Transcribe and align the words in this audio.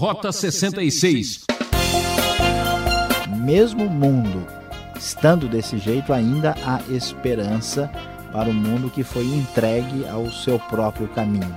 Rota 0.00 0.32
66. 0.32 1.44
Mesmo 3.36 3.84
o 3.84 3.90
mundo 3.90 4.46
estando 4.96 5.46
desse 5.46 5.76
jeito, 5.76 6.10
ainda 6.14 6.54
há 6.64 6.80
esperança 6.90 7.90
para 8.32 8.48
o 8.48 8.54
mundo 8.54 8.88
que 8.88 9.04
foi 9.04 9.26
entregue 9.26 10.08
ao 10.08 10.32
seu 10.32 10.58
próprio 10.58 11.06
caminho. 11.08 11.54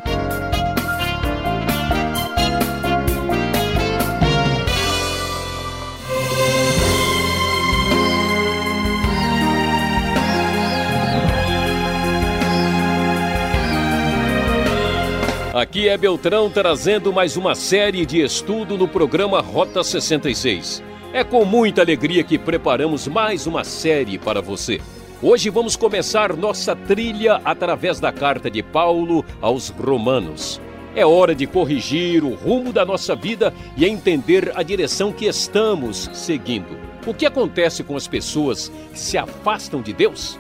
Aqui 15.54 15.88
é 15.88 15.96
Beltrão 15.96 16.50
trazendo 16.50 17.14
mais 17.14 17.38
uma 17.38 17.54
série 17.54 18.08
de 18.08 18.20
estudo 18.20 18.76
no 18.76 18.88
programa 18.88 19.40
Rota 19.40 19.84
66. 19.84 20.82
É 21.14 21.24
com 21.24 21.46
muita 21.46 21.84
alegria 21.84 22.24
que 22.24 22.40
preparamos 22.40 23.08
mais 23.08 23.46
uma 23.46 23.64
série 23.64 24.18
para 24.18 24.42
você. 24.42 24.82
Hoje 25.22 25.52
vamos 25.52 25.76
começar 25.76 26.36
nossa 26.36 26.76
trilha 26.76 27.40
através 27.46 28.00
da 28.00 28.12
carta 28.12 28.50
de 28.50 28.64
Paulo 28.64 29.24
aos 29.40 29.70
Romanos. 29.70 30.60
É 30.96 31.06
hora 31.06 31.36
de 31.36 31.46
corrigir 31.46 32.24
o 32.24 32.34
rumo 32.34 32.74
da 32.74 32.84
nossa 32.84 33.16
vida 33.16 33.54
e 33.78 33.86
entender 33.86 34.52
a 34.56 34.64
direção 34.64 35.14
que 35.14 35.28
estamos 35.28 36.10
seguindo. 36.14 36.76
O 37.06 37.14
que 37.14 37.28
acontece 37.28 37.84
com 37.84 37.96
as 37.96 38.08
pessoas 38.08 38.70
que 38.92 39.00
se 39.00 39.20
afastam 39.20 39.84
de 39.84 39.94
Deus? 39.94 40.36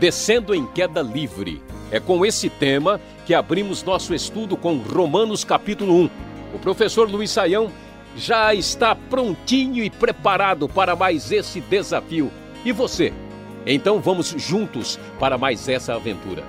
Descendo 0.00 0.54
em 0.54 0.66
queda 0.68 1.02
livre. 1.02 1.60
É 1.90 2.00
com 2.00 2.24
esse 2.24 2.48
tema 2.48 2.98
que 3.26 3.34
abrimos 3.34 3.82
nosso 3.82 4.14
estudo 4.14 4.56
com 4.56 4.76
Romanos 4.76 5.42
capítulo 5.42 6.04
1. 6.04 6.10
O 6.54 6.58
professor 6.60 7.10
Luiz 7.10 7.32
Saião 7.32 7.72
já 8.16 8.54
está 8.54 8.94
prontinho 8.94 9.82
e 9.82 9.90
preparado 9.90 10.68
para 10.68 10.94
mais 10.94 11.32
esse 11.32 11.60
desafio. 11.60 12.30
E 12.64 12.70
você? 12.70 13.12
Então 13.66 14.00
vamos 14.00 14.28
juntos 14.38 14.96
para 15.18 15.36
mais 15.36 15.68
essa 15.68 15.94
aventura. 15.94 16.44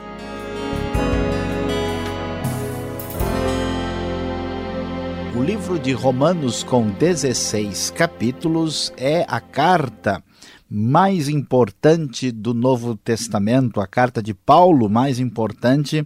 O 5.35 5.41
livro 5.41 5.79
de 5.79 5.93
Romanos, 5.93 6.63
com 6.63 6.89
16 6.89 7.89
capítulos, 7.91 8.93
é 8.97 9.25
a 9.27 9.39
carta 9.39 10.23
mais 10.69 11.29
importante 11.29 12.31
do 12.31 12.53
Novo 12.53 12.95
Testamento, 12.95 13.79
a 13.79 13.87
carta 13.87 14.21
de 14.21 14.33
Paulo 14.33 14.89
mais 14.89 15.19
importante 15.19 16.05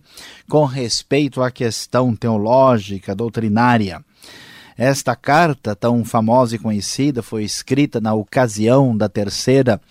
com 0.49 0.65
respeito 0.65 1.41
à 1.41 1.49
questão 1.49 2.15
teológica, 2.15 3.15
doutrinária. 3.15 4.03
Esta 4.77 5.15
carta, 5.15 5.75
tão 5.75 6.03
famosa 6.05 6.55
e 6.55 6.59
conhecida, 6.59 7.21
foi 7.21 7.43
escrita 7.43 7.99
na 7.99 8.13
ocasião 8.13 8.95
da 8.95 9.09
terceira 9.09 9.81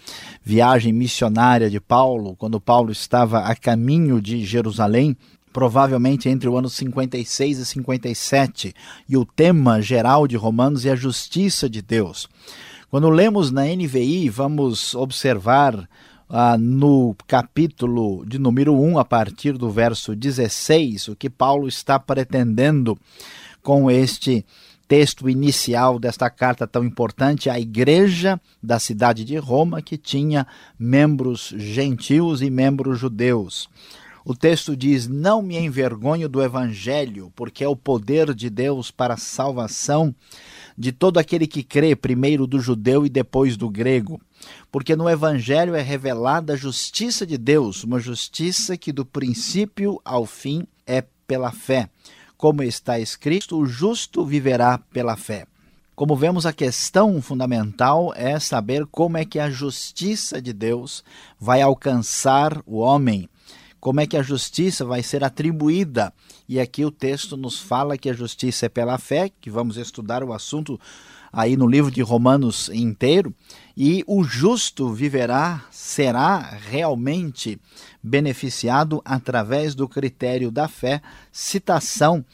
viagem 0.43 0.93
missionária 0.93 1.69
de 1.69 1.79
Paulo, 1.79 2.35
quando 2.37 2.61
Paulo 2.61 2.91
estava 2.91 3.41
a 3.41 3.55
caminho 3.55 4.21
de 4.21 4.45
Jerusalém, 4.45 5.17
provavelmente 5.53 6.29
entre 6.29 6.49
o 6.49 6.57
ano 6.57 6.69
56 6.69 7.59
e 7.59 7.67
57, 7.67 8.75
e 9.09 9.17
o 9.17 9.25
tema 9.25 9.83
geral 9.83 10.27
de 10.27 10.37
Romanos 10.37 10.87
é 10.87 10.93
a 10.93 10.97
justiça 10.97 11.69
de 11.69 11.83
Deus. 11.83 12.29
Quando 12.91 13.09
lemos 13.09 13.53
na 13.53 13.67
NVI, 13.67 14.29
vamos 14.29 14.97
observar 14.97 15.89
ah, 16.29 16.59
no 16.59 17.15
capítulo 17.25 18.27
de 18.27 18.37
número 18.37 18.75
1, 18.75 18.99
a 18.99 19.05
partir 19.05 19.53
do 19.57 19.71
verso 19.71 20.17
16, 20.17 21.07
o 21.07 21.15
que 21.15 21.31
Paulo 21.31 21.69
está 21.69 22.01
pretendendo 22.01 22.99
com 23.63 23.89
este 23.89 24.45
texto 24.89 25.31
inicial 25.31 26.01
desta 26.01 26.29
carta 26.29 26.67
tão 26.67 26.85
importante 26.85 27.49
à 27.49 27.61
igreja 27.61 28.41
da 28.61 28.81
cidade 28.81 29.25
de 29.25 29.37
Roma, 29.37 29.81
que 29.81 29.97
tinha 29.97 30.45
membros 30.77 31.55
gentios 31.57 32.43
e 32.43 32.51
membros 32.51 32.99
judeus. 32.99 33.69
O 34.25 34.35
texto 34.35 34.77
diz: 34.77 35.07
Não 35.07 35.41
me 35.43 35.57
envergonho 35.57 36.29
do 36.29 36.43
evangelho, 36.43 37.33
porque 37.37 37.63
é 37.63 37.69
o 37.69 37.77
poder 37.77 38.35
de 38.35 38.51
Deus 38.51 38.91
para 38.91 39.15
a 39.15 39.17
salvação 39.17 40.13
de 40.81 40.93
todo 40.93 41.19
aquele 41.19 41.47
que 41.47 41.63
crê, 41.63 41.95
primeiro 41.95 42.47
do 42.47 42.59
judeu 42.59 43.05
e 43.05 43.11
depois 43.11 43.55
do 43.55 43.69
grego. 43.69 44.19
Porque 44.73 44.97
no 44.97 45.11
Evangelho 45.11 45.75
é 45.75 45.83
revelada 45.83 46.55
a 46.55 46.57
justiça 46.57 47.27
de 47.27 47.37
Deus, 47.37 47.85
uma 47.85 48.01
justiça 48.01 48.79
que 48.79 48.91
do 48.91 49.05
princípio 49.05 50.01
ao 50.03 50.25
fim 50.25 50.67
é 50.87 51.05
pela 51.27 51.53
fé. 51.53 51.91
Como 52.35 52.63
está 52.63 52.99
escrito, 52.99 53.59
o 53.59 53.67
justo 53.67 54.25
viverá 54.25 54.79
pela 54.79 55.19
fé. 55.19 55.47
Como 55.95 56.17
vemos, 56.17 56.47
a 56.47 56.53
questão 56.53 57.21
fundamental 57.21 58.15
é 58.17 58.41
saber 58.41 58.87
como 58.87 59.19
é 59.19 59.25
que 59.27 59.39
a 59.39 59.51
justiça 59.51 60.41
de 60.41 60.55
Deus 60.55 61.05
vai 61.39 61.61
alcançar 61.61 62.63
o 62.65 62.79
homem 62.79 63.29
como 63.81 64.01
é 64.01 64.07
que 64.07 64.17
a 64.17 64.23
justiça 64.23 64.85
vai 64.85 65.03
ser 65.03 65.25
atribuída. 65.25 66.13
E 66.49 66.61
aqui 66.61 66.85
o 66.85 66.91
texto 66.91 67.37
nos 67.37 67.59
fala 67.59 67.97
que 67.97 68.11
a 68.11 68.15
justiça 68.15 68.67
é 68.67 68.69
pela 68.69 68.99
fé, 68.99 69.31
que 69.41 69.51
vamos 69.51 69.77
estudar 69.77 70.23
o 70.23 70.33
assunto 70.33 70.79
aí 71.33 71.57
no 71.57 71.67
livro 71.67 71.91
de 71.91 72.03
Romanos 72.03 72.69
inteiro, 72.71 73.33
e 73.77 74.03
o 74.07 74.25
justo 74.25 74.93
viverá, 74.93 75.65
será 75.71 76.59
realmente 76.69 77.59
beneficiado 78.03 79.01
através 79.05 79.75
do 79.75 79.89
critério 79.89 80.51
da 80.51 80.67
fé, 80.67 81.01
citação 81.31 82.25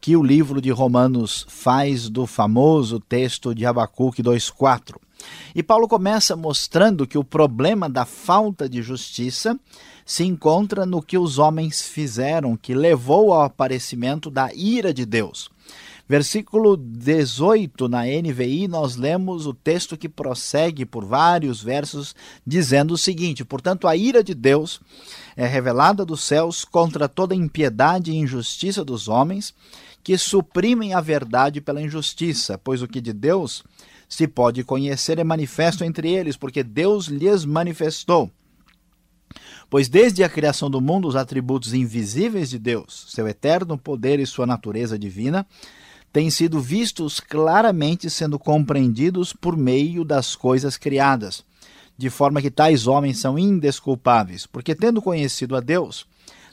que 0.00 0.16
o 0.16 0.22
livro 0.22 0.60
de 0.60 0.70
Romanos 0.70 1.44
faz 1.48 2.08
do 2.08 2.26
famoso 2.26 2.98
texto 3.00 3.54
de 3.54 3.66
Abacuque 3.66 4.22
2:4. 4.22 5.00
E 5.54 5.62
Paulo 5.62 5.88
começa 5.88 6.36
mostrando 6.36 7.06
que 7.06 7.18
o 7.18 7.24
problema 7.24 7.88
da 7.88 8.04
falta 8.04 8.68
de 8.68 8.82
justiça 8.82 9.58
se 10.06 10.24
encontra 10.24 10.86
no 10.86 11.02
que 11.02 11.18
os 11.18 11.36
homens 11.36 11.82
fizeram, 11.82 12.56
que 12.56 12.72
levou 12.72 13.32
ao 13.32 13.42
aparecimento 13.42 14.30
da 14.30 14.54
ira 14.54 14.94
de 14.94 15.04
Deus. 15.04 15.50
Versículo 16.08 16.76
18 16.76 17.88
na 17.88 18.04
NVI, 18.04 18.68
nós 18.68 18.94
lemos 18.94 19.44
o 19.44 19.52
texto 19.52 19.96
que 19.96 20.08
prossegue 20.08 20.86
por 20.86 21.04
vários 21.04 21.60
versos, 21.60 22.14
dizendo 22.46 22.94
o 22.94 22.98
seguinte: 22.98 23.44
Portanto, 23.44 23.88
a 23.88 23.96
ira 23.96 24.22
de 24.22 24.32
Deus 24.32 24.80
é 25.36 25.44
revelada 25.44 26.04
dos 26.04 26.22
céus 26.22 26.64
contra 26.64 27.08
toda 27.08 27.34
impiedade 27.34 28.12
e 28.12 28.16
injustiça 28.16 28.84
dos 28.84 29.08
homens, 29.08 29.52
que 30.04 30.16
suprimem 30.16 30.94
a 30.94 31.00
verdade 31.00 31.60
pela 31.60 31.82
injustiça, 31.82 32.56
pois 32.56 32.80
o 32.80 32.86
que 32.86 33.00
de 33.00 33.12
Deus 33.12 33.64
se 34.08 34.28
pode 34.28 34.62
conhecer 34.62 35.18
é 35.18 35.24
manifesto 35.24 35.82
entre 35.82 36.08
eles, 36.12 36.36
porque 36.36 36.62
Deus 36.62 37.06
lhes 37.06 37.44
manifestou. 37.44 38.30
Pois 39.68 39.88
desde 39.88 40.22
a 40.22 40.28
criação 40.28 40.70
do 40.70 40.80
mundo, 40.80 41.08
os 41.08 41.16
atributos 41.16 41.74
invisíveis 41.74 42.50
de 42.50 42.58
Deus, 42.58 43.06
seu 43.08 43.26
eterno 43.26 43.76
poder 43.76 44.20
e 44.20 44.26
sua 44.26 44.46
natureza 44.46 44.98
divina, 44.98 45.46
têm 46.12 46.30
sido 46.30 46.60
vistos 46.60 47.18
claramente 47.18 48.08
sendo 48.08 48.38
compreendidos 48.38 49.32
por 49.32 49.56
meio 49.56 50.04
das 50.04 50.36
coisas 50.36 50.76
criadas, 50.76 51.44
de 51.98 52.08
forma 52.08 52.40
que 52.40 52.50
tais 52.50 52.86
homens 52.86 53.18
são 53.18 53.38
indesculpáveis, 53.38 54.46
porque 54.46 54.74
tendo 54.74 55.02
conhecido 55.02 55.56
a 55.56 55.60
Deus, 55.60 56.06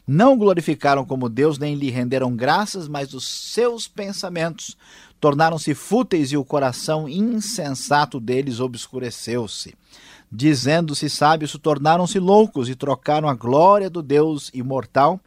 não 0.07 0.37
glorificaram 0.37 1.05
como 1.05 1.29
Deus 1.29 1.57
nem 1.57 1.75
lhe 1.75 1.89
renderam 1.89 2.35
graças, 2.35 2.87
mas 2.87 3.13
os 3.13 3.27
seus 3.27 3.87
pensamentos 3.87 4.75
tornaram-se 5.19 5.73
fúteis 5.73 6.31
e 6.31 6.37
o 6.37 6.43
coração 6.43 7.07
insensato 7.07 8.19
deles 8.19 8.59
obscureceu-se 8.59 9.75
dizendo-se 10.35 11.09
sábios, 11.11 11.55
tornaram-se 11.61 12.17
loucos 12.17 12.67
e 12.67 12.75
trocaram 12.75 13.29
a 13.29 13.35
glória 13.35 13.87
do 13.87 14.01
Deus 14.01 14.49
imortal 14.51 15.19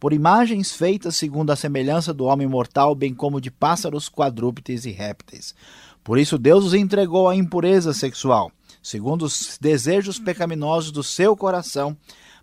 por 0.00 0.12
imagens 0.12 0.72
feitas 0.72 1.14
segundo 1.14 1.50
a 1.50 1.56
semelhança 1.56 2.12
do 2.12 2.24
homem 2.24 2.46
mortal, 2.46 2.94
bem 2.94 3.14
como 3.14 3.40
de 3.40 3.52
pássaros, 3.52 4.08
quadrúpedes 4.08 4.84
e 4.84 4.90
répteis. 4.90 5.54
Por 6.02 6.18
isso 6.18 6.36
Deus 6.36 6.64
os 6.64 6.74
entregou 6.74 7.28
à 7.28 7.36
impureza 7.36 7.92
sexual, 7.92 8.50
segundo 8.82 9.22
os 9.22 9.58
desejos 9.60 10.18
pecaminosos 10.18 10.90
do 10.90 11.04
seu 11.04 11.36
coração, 11.36 11.96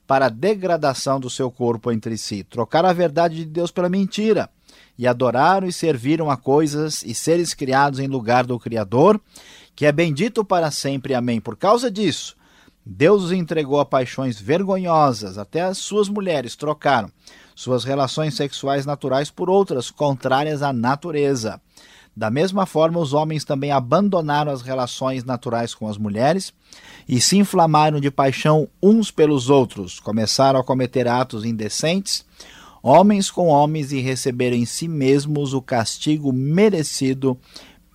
para 0.08 0.28
a 0.28 0.30
degradação 0.30 1.20
do 1.20 1.30
seu 1.30 1.52
corpo 1.52 1.92
entre 1.92 2.18
si. 2.18 2.44
Trocaram 2.44 2.88
a 2.88 2.94
verdade 2.94 3.36
de 3.36 3.46
Deus 3.46 3.72
pela 3.72 3.90
mentira, 3.90 4.50
e 4.98 5.08
adoraram 5.08 5.68
e 5.68 5.74
serviram 5.74 6.30
a 6.30 6.38
coisas 6.38 7.04
e 7.04 7.14
seres 7.14 7.54
criados 7.54 8.00
em 8.00 8.08
lugar 8.08 8.46
do 8.46 8.60
Criador, 8.60 9.20
que 9.76 9.86
é 9.86 9.92
bendito 9.92 10.46
para 10.46 10.72
sempre. 10.72 11.14
Amém. 11.14 11.42
Por 11.42 11.58
causa 11.58 11.92
disso, 11.92 12.36
Deus 12.86 13.24
os 13.24 13.32
entregou 13.32 13.80
a 13.80 13.86
paixões 13.86 14.40
vergonhosas, 14.40 15.38
até 15.38 15.62
as 15.62 15.80
suas 15.80 16.08
mulheres 16.08 16.56
trocaram 16.56 17.12
suas 17.56 17.86
relações 17.86 18.36
sexuais 18.36 18.86
naturais 18.86 19.32
por 19.32 19.50
outras 19.50 19.90
contrárias 19.90 20.62
à 20.62 20.74
natureza. 20.74 21.60
Da 22.16 22.30
mesma 22.30 22.66
forma, 22.66 23.00
os 23.00 23.14
homens 23.14 23.44
também 23.44 23.72
abandonaram 23.72 24.52
as 24.52 24.62
relações 24.62 25.24
naturais 25.24 25.74
com 25.74 25.88
as 25.88 25.98
mulheres 25.98 26.54
e 27.08 27.20
se 27.20 27.38
inflamaram 27.38 28.00
de 28.00 28.12
paixão 28.12 28.70
uns 28.82 29.12
pelos 29.12 29.50
outros. 29.50 30.00
Começaram 30.00 30.60
a 30.60 30.64
cometer 30.64 31.08
atos 31.08 31.44
indecentes, 31.44 32.26
homens 32.82 33.32
com 33.32 33.48
homens 33.48 33.92
e 33.92 34.00
receberam 34.00 34.56
em 34.56 34.66
si 34.66 34.88
mesmos 34.88 35.54
o 35.54 35.62
castigo 35.62 36.32
merecido 36.32 37.38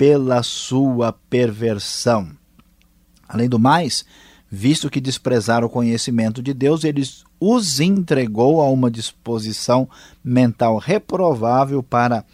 pela 0.00 0.42
sua 0.42 1.12
perversão. 1.12 2.30
Além 3.28 3.50
do 3.50 3.58
mais, 3.58 4.02
visto 4.50 4.88
que 4.88 4.98
desprezaram 4.98 5.66
o 5.66 5.70
conhecimento 5.70 6.42
de 6.42 6.54
Deus, 6.54 6.84
ele 6.84 7.02
os 7.38 7.80
entregou 7.80 8.62
a 8.62 8.70
uma 8.70 8.90
disposição 8.90 9.86
mental 10.24 10.78
reprovável 10.78 11.82
para 11.82 12.24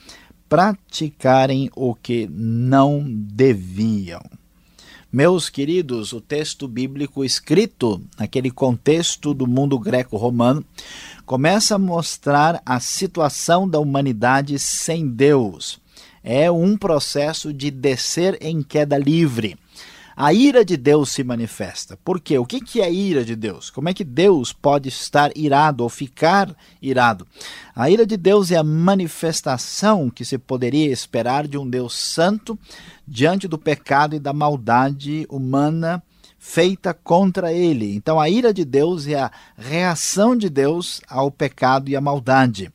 praticarem 0.49 1.69
o 1.75 1.93
que 1.93 2.29
não 2.31 3.05
deviam. 3.05 4.23
Meus 5.13 5.51
queridos, 5.51 6.13
o 6.13 6.21
texto 6.21 6.69
bíblico 6.69 7.25
escrito 7.25 8.01
naquele 8.17 8.53
contexto 8.53 9.35
do 9.35 9.45
mundo 9.45 9.77
greco-romano 9.77 10.65
começa 11.25 11.75
a 11.75 11.81
mostrar 11.81 12.63
a 12.65 12.79
situação 12.79 13.69
da 13.69 13.81
humanidade 13.81 14.57
sem 14.57 15.09
Deus. 15.09 15.85
É 16.29 16.51
um 16.51 16.77
processo 16.77 17.53
de 17.53 17.71
descer 17.71 18.37
em 18.41 18.61
queda 18.61 18.99
livre 18.99 19.57
a 20.19 20.33
ira 20.33 20.65
de 20.65 20.79
Deus 20.79 21.11
se 21.11 21.23
manifesta. 21.23 21.99
Por 22.03 22.19
quê? 22.19 22.39
O 22.39 22.47
que 22.47 22.81
é 22.81 22.85
a 22.85 22.89
ira 22.89 23.23
de 23.23 23.37
Deus? 23.37 23.69
Como 23.69 23.91
é 23.91 23.93
que 23.93 24.03
Deus 24.03 24.51
pode 24.51 24.89
estar 24.89 25.31
irado 25.37 25.83
ou 25.83 25.91
ficar 25.91 26.57
irado? 26.81 27.27
A 27.75 27.91
ira 27.91 28.07
de 28.07 28.17
Deus 28.17 28.51
é 28.51 28.57
a 28.57 28.65
manifestação 28.65 30.09
que 30.09 30.25
se 30.25 30.39
poderia 30.39 30.91
esperar 30.91 31.47
de 31.47 31.59
um 31.59 31.69
Deus 31.69 31.95
santo 31.95 32.59
diante 33.07 33.47
do 33.47 33.59
pecado 33.59 34.17
e 34.17 34.19
da 34.19 34.33
maldade 34.33 35.27
humana 35.29 36.03
feita 36.39 36.95
contra 36.95 37.53
ele. 37.53 37.95
Então 37.95 38.19
a 38.19 38.31
ira 38.31 38.55
de 38.55 38.65
Deus 38.65 39.07
é 39.07 39.21
a 39.21 39.31
reação 39.55 40.35
de 40.35 40.49
Deus 40.49 40.99
ao 41.11 41.31
pecado 41.31 41.91
e 41.91 41.97
à 41.97 42.01
maldade. 42.01 42.73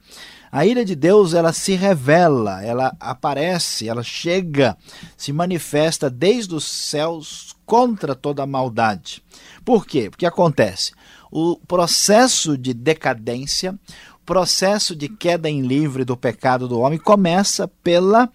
A 0.51 0.65
ira 0.65 0.83
de 0.83 0.95
Deus, 0.95 1.33
ela 1.33 1.53
se 1.53 1.73
revela, 1.75 2.63
ela 2.63 2.95
aparece, 2.99 3.87
ela 3.87 4.03
chega, 4.03 4.77
se 5.15 5.31
manifesta 5.31 6.09
desde 6.09 6.53
os 6.53 6.65
céus 6.65 7.55
contra 7.65 8.13
toda 8.13 8.43
a 8.43 8.47
maldade. 8.47 9.23
Por 9.63 9.85
quê? 9.85 10.09
Porque 10.09 10.25
acontece 10.25 10.91
o 11.31 11.57
processo 11.65 12.57
de 12.57 12.73
decadência, 12.73 13.73
o 14.15 14.25
processo 14.25 14.93
de 14.93 15.07
queda 15.07 15.49
em 15.49 15.61
livre 15.61 16.03
do 16.03 16.17
pecado 16.17 16.67
do 16.67 16.79
homem 16.79 16.99
começa 16.99 17.67
pela 17.81 18.29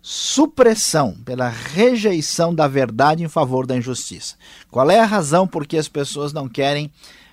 supressão, 0.00 1.16
pela 1.24 1.48
rejeição 1.48 2.54
da 2.54 2.68
verdade 2.68 3.24
em 3.24 3.28
favor 3.28 3.66
da 3.66 3.76
injustiça. 3.76 4.36
Qual 4.70 4.88
é 4.88 5.00
a 5.00 5.04
razão 5.04 5.46
por 5.46 5.66
que 5.66 5.76
as 5.76 5.88
pessoas 5.88 6.32
não 6.32 6.48
querem 6.48 6.90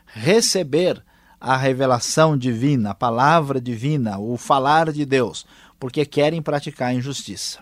receber 0.08 1.02
a 1.46 1.56
revelação 1.56 2.36
divina, 2.36 2.90
a 2.90 2.96
palavra 2.96 3.62
divina, 3.62 4.18
o 4.18 4.36
falar 4.36 4.92
de 4.92 5.06
Deus, 5.06 5.46
porque 5.80 6.04
querem 6.04 6.42
praticar 6.42 6.90
a 6.90 6.94
injustiça. 6.96 7.60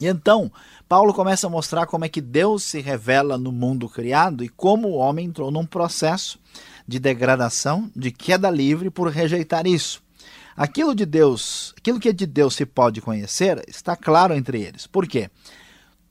E 0.00 0.06
então, 0.06 0.50
Paulo 0.88 1.12
começa 1.12 1.46
a 1.46 1.50
mostrar 1.50 1.84
como 1.84 2.06
é 2.06 2.08
que 2.08 2.22
Deus 2.22 2.62
se 2.62 2.80
revela 2.80 3.36
no 3.36 3.52
mundo 3.52 3.86
criado 3.86 4.42
e 4.42 4.48
como 4.48 4.88
o 4.88 4.94
homem 4.94 5.26
entrou 5.26 5.50
num 5.50 5.66
processo 5.66 6.40
de 6.88 6.98
degradação, 6.98 7.90
de 7.94 8.10
queda 8.10 8.48
livre 8.48 8.88
por 8.88 9.10
rejeitar 9.10 9.66
isso. 9.66 10.02
Aquilo 10.56 10.94
de 10.94 11.04
Deus, 11.04 11.74
aquilo 11.76 12.00
que 12.00 12.08
é 12.08 12.14
de 12.14 12.24
Deus 12.24 12.54
se 12.54 12.64
pode 12.64 13.02
conhecer, 13.02 13.62
está 13.68 13.94
claro 13.94 14.32
entre 14.32 14.58
eles. 14.58 14.86
Por 14.86 15.06
quê? 15.06 15.30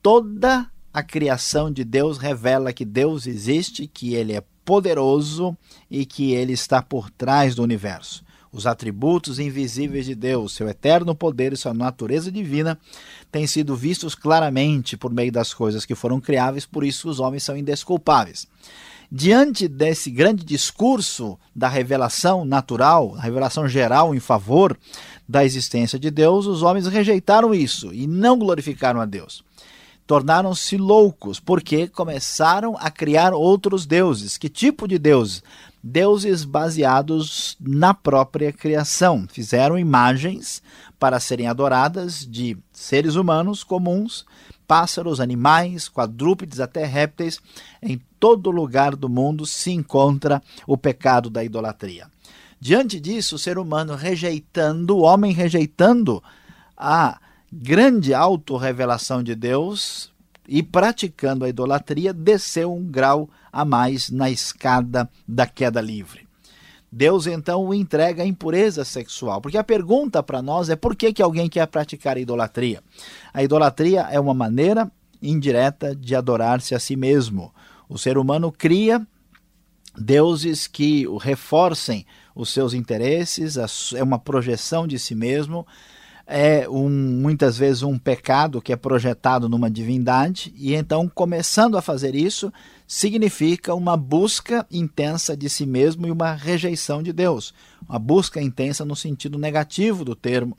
Toda 0.03 0.69
a 0.93 1.01
criação 1.01 1.71
de 1.71 1.83
Deus 1.83 2.19
revela 2.19 2.71
que 2.71 2.85
Deus 2.85 3.25
existe, 3.25 3.87
que 3.87 4.13
ele 4.13 4.33
é 4.33 4.43
poderoso 4.69 5.57
e 5.89 6.05
que 6.05 6.31
ele 6.31 6.53
está 6.53 6.79
por 6.79 7.09
trás 7.09 7.55
do 7.55 7.63
universo. 7.63 8.23
Os 8.51 8.67
atributos 8.67 9.39
invisíveis 9.39 10.05
de 10.05 10.13
Deus, 10.13 10.53
seu 10.53 10.69
eterno 10.69 11.15
poder 11.15 11.53
e 11.53 11.57
sua 11.57 11.73
natureza 11.73 12.31
divina 12.31 12.77
têm 13.31 13.47
sido 13.47 13.75
vistos 13.75 14.13
claramente 14.13 14.95
por 14.95 15.11
meio 15.11 15.31
das 15.31 15.55
coisas 15.55 15.87
que 15.87 15.95
foram 15.95 16.21
criáveis, 16.21 16.67
por 16.67 16.83
isso 16.83 17.09
os 17.09 17.19
homens 17.19 17.41
são 17.41 17.57
indesculpáveis. 17.57 18.45
Diante 19.11 19.67
desse 19.67 20.11
grande 20.11 20.45
discurso 20.45 21.35
da 21.55 21.67
revelação 21.67 22.45
natural, 22.45 23.15
a 23.17 23.21
revelação 23.21 23.67
geral 23.67 24.13
em 24.13 24.19
favor 24.19 24.77
da 25.27 25.43
existência 25.43 25.97
de 25.97 26.11
Deus, 26.11 26.45
os 26.45 26.61
homens 26.61 26.85
rejeitaram 26.85 27.55
isso 27.55 27.91
e 27.91 28.05
não 28.05 28.37
glorificaram 28.37 29.01
a 29.01 29.05
Deus 29.07 29.43
tornaram-se 30.09 30.75
loucos, 30.75 31.39
porque 31.39 31.87
começaram 31.87 32.75
a 32.79 32.89
criar 32.89 33.31
outros 33.31 33.85
deuses. 33.85 34.39
Que 34.39 34.49
tipo 34.49 34.87
de 34.87 34.97
deuses? 34.97 35.43
Deuses 35.83 36.43
baseados 36.43 37.55
na 37.59 37.93
própria 37.93 38.51
criação. 38.51 39.27
Fizeram 39.31 39.77
imagens 39.77 40.63
para 40.97 41.19
serem 41.19 41.45
adoradas 41.45 42.25
de 42.25 42.57
seres 42.73 43.13
humanos 43.13 43.63
comuns, 43.63 44.25
pássaros, 44.67 45.19
animais, 45.19 45.87
quadrúpedes, 45.87 46.59
até 46.59 46.85
répteis. 46.85 47.39
Em 47.79 48.01
todo 48.19 48.49
lugar 48.49 48.95
do 48.95 49.07
mundo 49.07 49.45
se 49.45 49.69
encontra 49.69 50.41
o 50.65 50.75
pecado 50.75 51.29
da 51.29 51.43
idolatria. 51.43 52.07
Diante 52.59 52.99
disso, 52.99 53.35
o 53.35 53.39
ser 53.39 53.59
humano 53.59 53.93
rejeitando, 53.93 54.97
o 54.97 55.01
homem 55.01 55.33
rejeitando 55.33 56.23
a 56.75 57.19
grande 57.51 58.13
autorrevelação 58.13 59.23
de 59.23 59.35
Deus 59.35 60.11
e 60.47 60.63
praticando 60.63 61.45
a 61.45 61.49
idolatria, 61.49 62.13
desceu 62.13 62.73
um 62.73 62.83
grau 62.83 63.29
a 63.51 63.63
mais 63.63 64.09
na 64.09 64.29
escada 64.29 65.09
da 65.27 65.45
queda 65.45 65.79
livre. 65.79 66.27
Deus 66.91 67.27
então 67.27 67.65
o 67.65 67.73
entrega 67.73 68.23
à 68.23 68.25
impureza 68.25 68.83
sexual. 68.83 69.41
Porque 69.41 69.57
a 69.57 69.63
pergunta 69.63 70.23
para 70.23 70.41
nós 70.41 70.69
é 70.69 70.75
por 70.75 70.95
que, 70.95 71.13
que 71.13 71.21
alguém 71.21 71.47
quer 71.47 71.67
praticar 71.67 72.17
a 72.17 72.19
idolatria? 72.19 72.81
A 73.31 73.43
idolatria 73.43 74.07
é 74.09 74.19
uma 74.19 74.33
maneira 74.33 74.91
indireta 75.21 75.95
de 75.95 76.15
adorar-se 76.15 76.73
a 76.73 76.79
si 76.79 76.95
mesmo. 76.95 77.53
O 77.87 77.97
ser 77.97 78.17
humano 78.17 78.51
cria 78.51 79.05
deuses 79.95 80.65
que 80.65 81.07
o 81.07 81.17
reforcem 81.17 82.05
os 82.33 82.49
seus 82.51 82.73
interesses, 82.73 83.57
é 83.93 84.01
uma 84.01 84.17
projeção 84.17 84.87
de 84.87 84.97
si 84.97 85.13
mesmo, 85.13 85.67
é 86.31 86.69
um, 86.69 86.87
muitas 86.87 87.57
vezes 87.57 87.81
um 87.81 87.97
pecado 87.97 88.61
que 88.61 88.71
é 88.71 88.75
projetado 88.75 89.49
numa 89.49 89.67
divindade, 89.67 90.53
e 90.55 90.75
então, 90.75 91.09
começando 91.09 91.75
a 91.75 91.81
fazer 91.81 92.13
isso, 92.13 92.53
significa 92.87 93.73
uma 93.73 93.97
busca 93.97 94.63
intensa 94.69 95.35
de 95.35 95.49
si 95.49 95.65
mesmo 95.65 96.05
e 96.05 96.11
uma 96.11 96.33
rejeição 96.33 97.01
de 97.01 97.11
Deus. 97.11 97.51
Uma 97.89 97.97
busca 97.97 98.39
intensa 98.39 98.85
no 98.85 98.95
sentido 98.95 99.39
negativo 99.39 100.05
do 100.05 100.15
termo. 100.15 100.55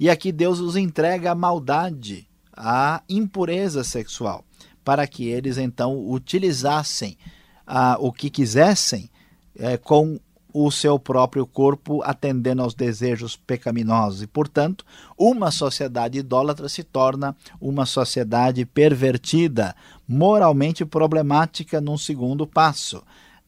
E 0.00 0.08
aqui 0.08 0.32
Deus 0.32 0.60
os 0.60 0.76
entrega 0.76 1.32
a 1.32 1.34
maldade, 1.34 2.26
a 2.56 3.02
impureza 3.06 3.84
sexual, 3.84 4.42
para 4.82 5.06
que 5.06 5.28
eles 5.28 5.58
então 5.58 6.08
utilizassem 6.08 7.18
ah, 7.66 7.98
o 8.00 8.10
que 8.10 8.30
quisessem 8.30 9.10
é, 9.58 9.76
com 9.76 10.18
o 10.52 10.70
seu 10.70 10.98
próprio 10.98 11.46
corpo 11.46 12.02
atendendo 12.02 12.62
aos 12.62 12.74
desejos 12.74 13.36
pecaminosos. 13.36 14.22
E, 14.22 14.26
portanto, 14.26 14.84
uma 15.16 15.50
sociedade 15.50 16.18
idólatra 16.18 16.68
se 16.68 16.82
torna 16.82 17.34
uma 17.60 17.86
sociedade 17.86 18.64
pervertida, 18.64 19.74
moralmente 20.06 20.84
problemática 20.84 21.80
num 21.80 21.96
segundo 21.96 22.46
passo 22.46 23.02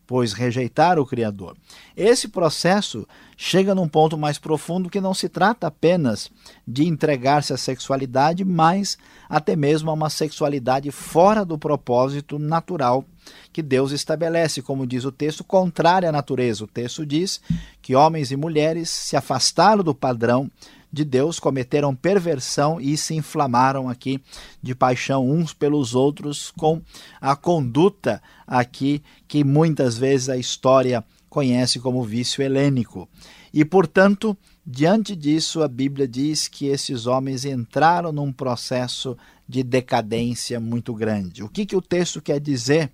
pois 0.07 0.33
rejeitar 0.33 0.99
o 0.99 1.07
Criador. 1.07 1.57
Esse 1.97 2.29
processo 2.29 3.07
chega 3.37 3.75
num 3.75 3.89
ponto 3.89 4.17
mais 4.17 4.39
profundo 4.39 4.91
que 4.91 5.01
não 5.01 5.15
se 5.15 5.29
trata 5.29 5.67
apenas 5.67 6.31
de 6.67 6.87
entregar-se 6.87 7.53
à 7.53 7.57
sexualidade, 7.57 8.45
mas 8.45 8.99
até 9.29 9.57
mesmo 9.57 9.91
a 9.91 9.95
uma 9.95 10.11
sexualidade 10.11 10.91
fora 10.91 11.45
do 11.45 11.59
propósito 11.59 12.39
natural 12.39 13.05
que 13.53 13.63
Deus 13.63 13.93
estabelece, 13.93 14.63
como 14.63 14.87
diz 14.87 15.05
o 15.05 15.13
texto, 15.13 15.45
contrária 15.45 16.09
à 16.09 16.13
natureza. 16.13 16.65
O 16.65 16.69
texto 16.69 17.05
diz 17.05 17.41
que 17.81 17.95
homens 17.95 18.31
e 18.31 18.37
mulheres 18.37 18.91
se 18.91 19.17
afastaram 19.17 19.83
do 19.83 19.95
padrão 19.95 20.51
de 20.95 21.05
Deus, 21.05 21.41
cometeram 21.41 21.95
perversão 21.95 22.81
e 22.81 22.97
se 22.97 23.15
inflamaram 23.15 23.89
aqui 23.89 24.23
de 24.63 24.75
paixão 24.77 25.29
uns 25.29 25.53
pelos 25.53 25.95
outros 25.95 26.53
com 26.57 26.81
a 27.21 27.35
conduta 27.35 28.23
aqui 28.47 29.03
que 29.27 29.43
muitas 29.43 29.99
vezes 29.99 30.29
a 30.29 30.37
história 30.37 31.05
conhece 31.29 31.81
como 31.81 32.05
vício 32.05 32.45
helênico. 32.45 33.09
E, 33.53 33.65
portanto, 33.65 34.37
diante 34.65 35.17
disso, 35.17 35.63
a 35.63 35.69
Bíblia 35.69 36.07
diz 36.07 36.47
que 36.47 36.67
esses 36.67 37.07
homens 37.07 37.45
entraram 37.45 38.13
num 38.13 38.33
processo 38.33 39.17
de 39.49 39.65
decadência 39.65 40.61
muito 40.61 40.95
grande. 40.95 41.43
O 41.43 41.49
que, 41.49 41.67
que 41.67 41.77
o 41.77 41.83
texto 41.83 42.23
quer 42.23 42.39
dizer? 42.41 42.91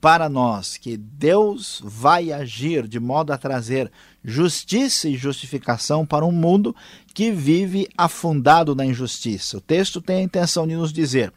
Para 0.00 0.28
nós 0.28 0.76
que 0.76 0.96
Deus 0.96 1.80
vai 1.84 2.32
agir 2.32 2.88
de 2.88 2.98
modo 2.98 3.32
a 3.32 3.38
trazer 3.38 3.90
justiça 4.24 5.08
e 5.08 5.16
justificação 5.16 6.06
para 6.06 6.24
um 6.24 6.32
mundo 6.32 6.74
que 7.12 7.30
vive 7.30 7.88
afundado 7.96 8.74
na 8.74 8.86
injustiça. 8.86 9.58
O 9.58 9.60
texto 9.60 10.00
tem 10.00 10.16
a 10.16 10.22
intenção 10.22 10.66
de 10.66 10.74
nos 10.74 10.92
dizer 10.92 11.32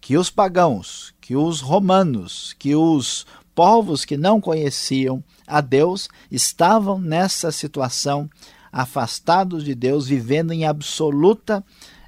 que 0.00 0.18
os 0.18 0.28
pagãos, 0.28 1.14
que 1.20 1.34
os 1.34 1.60
romanos, 1.60 2.54
que 2.58 2.74
os 2.74 3.26
povos 3.54 4.04
que 4.04 4.16
não 4.16 4.40
conheciam 4.40 5.24
a 5.46 5.60
Deus 5.60 6.08
estavam 6.30 6.98
nessa 7.00 7.50
situação, 7.50 8.28
afastados 8.70 9.64
de 9.64 9.74
Deus, 9.74 10.06
vivendo 10.06 10.52
em 10.52 10.66
absoluta 10.66 11.64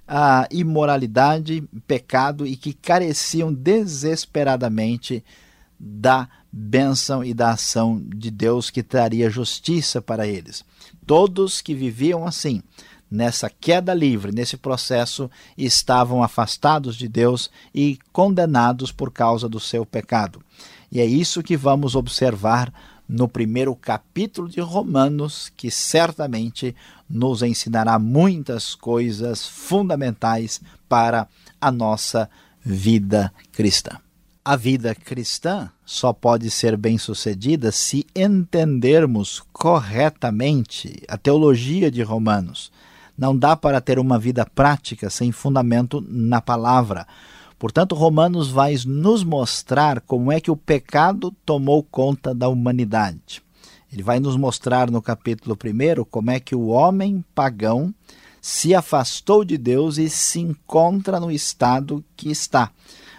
a 0.06 0.46
imoralidade, 0.50 1.64
pecado 1.86 2.46
e 2.46 2.56
que 2.56 2.72
careciam 2.72 3.52
desesperadamente 3.52 5.24
da 5.78 6.28
bênção 6.50 7.22
e 7.22 7.34
da 7.34 7.50
ação 7.50 8.02
de 8.06 8.30
Deus 8.30 8.70
que 8.70 8.82
traria 8.82 9.28
justiça 9.28 10.00
para 10.00 10.26
eles. 10.26 10.64
Todos 11.06 11.60
que 11.60 11.74
viviam 11.74 12.26
assim, 12.26 12.62
nessa 13.10 13.48
queda 13.48 13.94
livre, 13.94 14.32
nesse 14.32 14.56
processo, 14.56 15.30
estavam 15.56 16.22
afastados 16.22 16.96
de 16.96 17.08
Deus 17.08 17.50
e 17.74 17.98
condenados 18.12 18.90
por 18.90 19.12
causa 19.12 19.48
do 19.48 19.60
seu 19.60 19.84
pecado. 19.84 20.42
E 20.90 21.00
é 21.00 21.04
isso 21.04 21.42
que 21.42 21.56
vamos 21.56 21.94
observar 21.94 22.72
no 23.08 23.28
primeiro 23.28 23.74
capítulo 23.76 24.48
de 24.48 24.60
Romanos, 24.60 25.52
que 25.56 25.70
certamente 25.70 26.74
nos 27.08 27.42
ensinará 27.42 27.98
muitas 27.98 28.74
coisas 28.74 29.46
fundamentais 29.46 30.60
para 30.88 31.28
a 31.60 31.70
nossa 31.70 32.28
vida 32.64 33.32
cristã. 33.52 34.00
A 34.48 34.54
vida 34.54 34.94
cristã 34.94 35.68
só 35.84 36.12
pode 36.12 36.52
ser 36.52 36.76
bem-sucedida 36.76 37.72
se 37.72 38.06
entendermos 38.14 39.42
corretamente 39.52 41.02
a 41.08 41.18
teologia 41.18 41.90
de 41.90 42.00
Romanos. 42.00 42.70
Não 43.18 43.36
dá 43.36 43.56
para 43.56 43.80
ter 43.80 43.98
uma 43.98 44.20
vida 44.20 44.46
prática 44.46 45.10
sem 45.10 45.32
fundamento 45.32 46.00
na 46.08 46.40
palavra. 46.40 47.08
Portanto, 47.58 47.96
Romanos 47.96 48.48
vai 48.48 48.76
nos 48.86 49.24
mostrar 49.24 50.00
como 50.00 50.30
é 50.30 50.40
que 50.40 50.52
o 50.52 50.56
pecado 50.56 51.34
tomou 51.44 51.82
conta 51.82 52.32
da 52.32 52.48
humanidade. 52.48 53.42
Ele 53.92 54.04
vai 54.04 54.20
nos 54.20 54.36
mostrar 54.36 54.92
no 54.92 55.02
capítulo 55.02 55.58
1 55.60 56.04
como 56.04 56.30
é 56.30 56.38
que 56.38 56.54
o 56.54 56.68
homem 56.68 57.24
pagão 57.34 57.92
se 58.40 58.76
afastou 58.76 59.44
de 59.44 59.58
Deus 59.58 59.98
e 59.98 60.08
se 60.08 60.38
encontra 60.38 61.18
no 61.18 61.32
estado 61.32 62.04
que 62.16 62.30
está. 62.30 62.70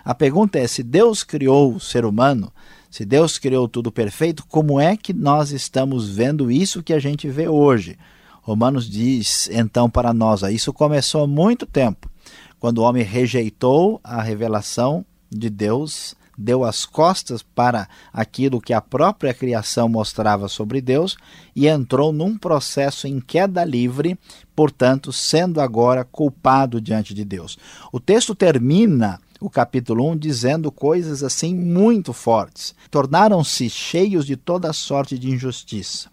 A 0.08 0.16
pergunta 0.16 0.58
é: 0.58 0.66
se 0.68 0.84
Deus 0.84 1.22
criou 1.22 1.76
o 1.76 1.80
ser 1.82 2.06
humano, 2.06 2.50
se 2.90 3.04
Deus 3.04 3.38
criou 3.38 3.68
tudo 3.68 3.92
perfeito, 3.92 4.46
como 4.48 4.80
é 4.80 4.96
que 4.96 5.12
nós 5.12 5.52
estamos 5.52 6.08
vendo 6.08 6.50
isso 6.50 6.82
que 6.82 6.94
a 6.94 7.00
gente 7.00 7.28
vê 7.28 7.50
hoje? 7.50 7.98
Romanos 8.42 8.90
diz 8.90 9.50
então 9.52 9.90
para 9.90 10.14
nós: 10.14 10.44
isso 10.44 10.72
começou 10.72 11.26
há 11.26 11.28
muito 11.28 11.66
tempo 11.66 12.10
quando 12.58 12.78
o 12.78 12.84
homem 12.84 13.04
rejeitou 13.04 14.00
a 14.02 14.22
revelação 14.22 15.06
de 15.30 15.50
Deus, 15.50 16.16
deu 16.38 16.64
as 16.64 16.86
costas 16.86 17.44
para 17.44 17.90
aquilo 18.14 18.62
que 18.62 18.74
a 18.74 18.80
própria 18.80 19.34
criação 19.34 19.90
mostrava 19.90 20.48
sobre 20.48 20.80
Deus 20.80 21.18
e 21.54 21.68
entrou 21.68 22.14
num 22.14 22.38
processo 22.38 23.08
em 23.08 23.20
queda 23.20 23.66
livre, 23.66 24.18
portanto, 24.56 25.12
sendo 25.12 25.60
agora 25.60 26.06
culpado 26.06 26.80
diante 26.80 27.14
de 27.14 27.26
Deus. 27.26 27.58
O 27.92 28.00
texto 28.00 28.34
termina 28.34 29.20
o 29.40 29.50
capítulo 29.50 30.10
1 30.12 30.18
dizendo 30.18 30.72
coisas 30.72 31.24
assim 31.24 31.56
muito 31.56 32.14
fortes. 32.14 32.74
Tornaram-se 32.90 33.70
cheios 33.70 34.26
de 34.26 34.36
toda 34.36 34.74
sorte 34.74 35.18
de 35.18 35.30
injustiça, 35.30 36.10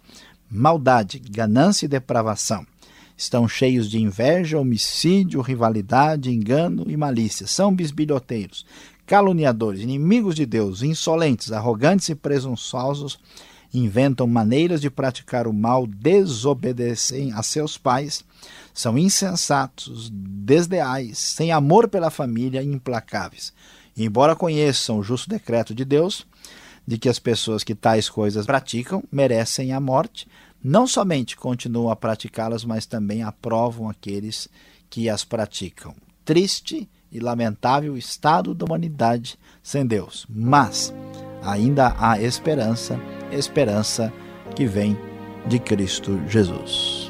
maldade, 0.51 1.19
ganância 1.19 1.87
e 1.87 1.89
depravação 1.89 2.67
Estão 3.17 3.47
cheios 3.47 3.89
de 3.89 4.01
inveja, 4.01 4.59
homicídio, 4.59 5.41
rivalidade, 5.41 6.33
engano 6.33 6.85
e 6.89 6.97
malícia. 6.97 7.47
São 7.47 7.75
bisbilhoteiros, 7.75 8.67
caluniadores, 9.07 9.83
inimigos 9.83 10.35
de 10.35 10.45
Deus, 10.45 10.83
insolentes, 10.83 11.53
arrogantes 11.53 12.09
e 12.09 12.15
presunçosos. 12.15 13.19
Inventam 13.73 14.27
maneiras 14.27 14.81
de 14.81 14.91
praticar 14.91 15.47
o 15.47 15.53
mal, 15.53 15.87
desobedecem 15.87 17.33
a 17.33 17.43
seus 17.43 17.79
pais, 17.79 18.25
são 18.73 18.99
insensatos, 18.99 20.11
desleais, 20.13 21.19
sem 21.19 21.53
amor 21.53 21.89
pela 21.89 22.11
família 22.11 22.63
e 22.63 22.67
implacáveis. 22.67 23.53
E, 23.97 24.05
embora 24.05 24.37
conheçam 24.37 24.99
o 24.99 25.03
justo 25.03 25.29
decreto 25.29 25.75
de 25.75 25.85
Deus, 25.85 26.27
de 26.87 26.99
que 26.99 27.09
as 27.09 27.19
pessoas 27.19 27.65
que 27.65 27.75
tais 27.75 28.09
coisas 28.09 28.47
praticam 28.47 29.03
merecem 29.11 29.73
a 29.73 29.81
morte, 29.81 30.27
não 30.63 30.87
somente 30.87 31.37
continuam 31.37 31.91
a 31.91 31.97
praticá-las, 31.97 32.65
mas 32.65 32.87
também 32.87 33.23
aprovam 33.23 33.89
aqueles 33.89 34.49
que 34.89 35.09
as 35.09 35.25
praticam. 35.25 35.95
Triste 36.25 36.89
e 37.13 37.21
lamentável 37.21 37.97
estado 37.97 38.55
da 38.55 38.65
humanidade 38.65 39.39
sem 39.63 39.87
Deus, 39.87 40.27
mas 40.29 40.93
ainda 41.43 41.95
há 41.99 42.21
esperança, 42.21 42.99
esperança 43.31 44.13
que 44.57 44.67
vem 44.67 44.97
de 45.47 45.59
Cristo 45.59 46.21
Jesus. 46.29 47.04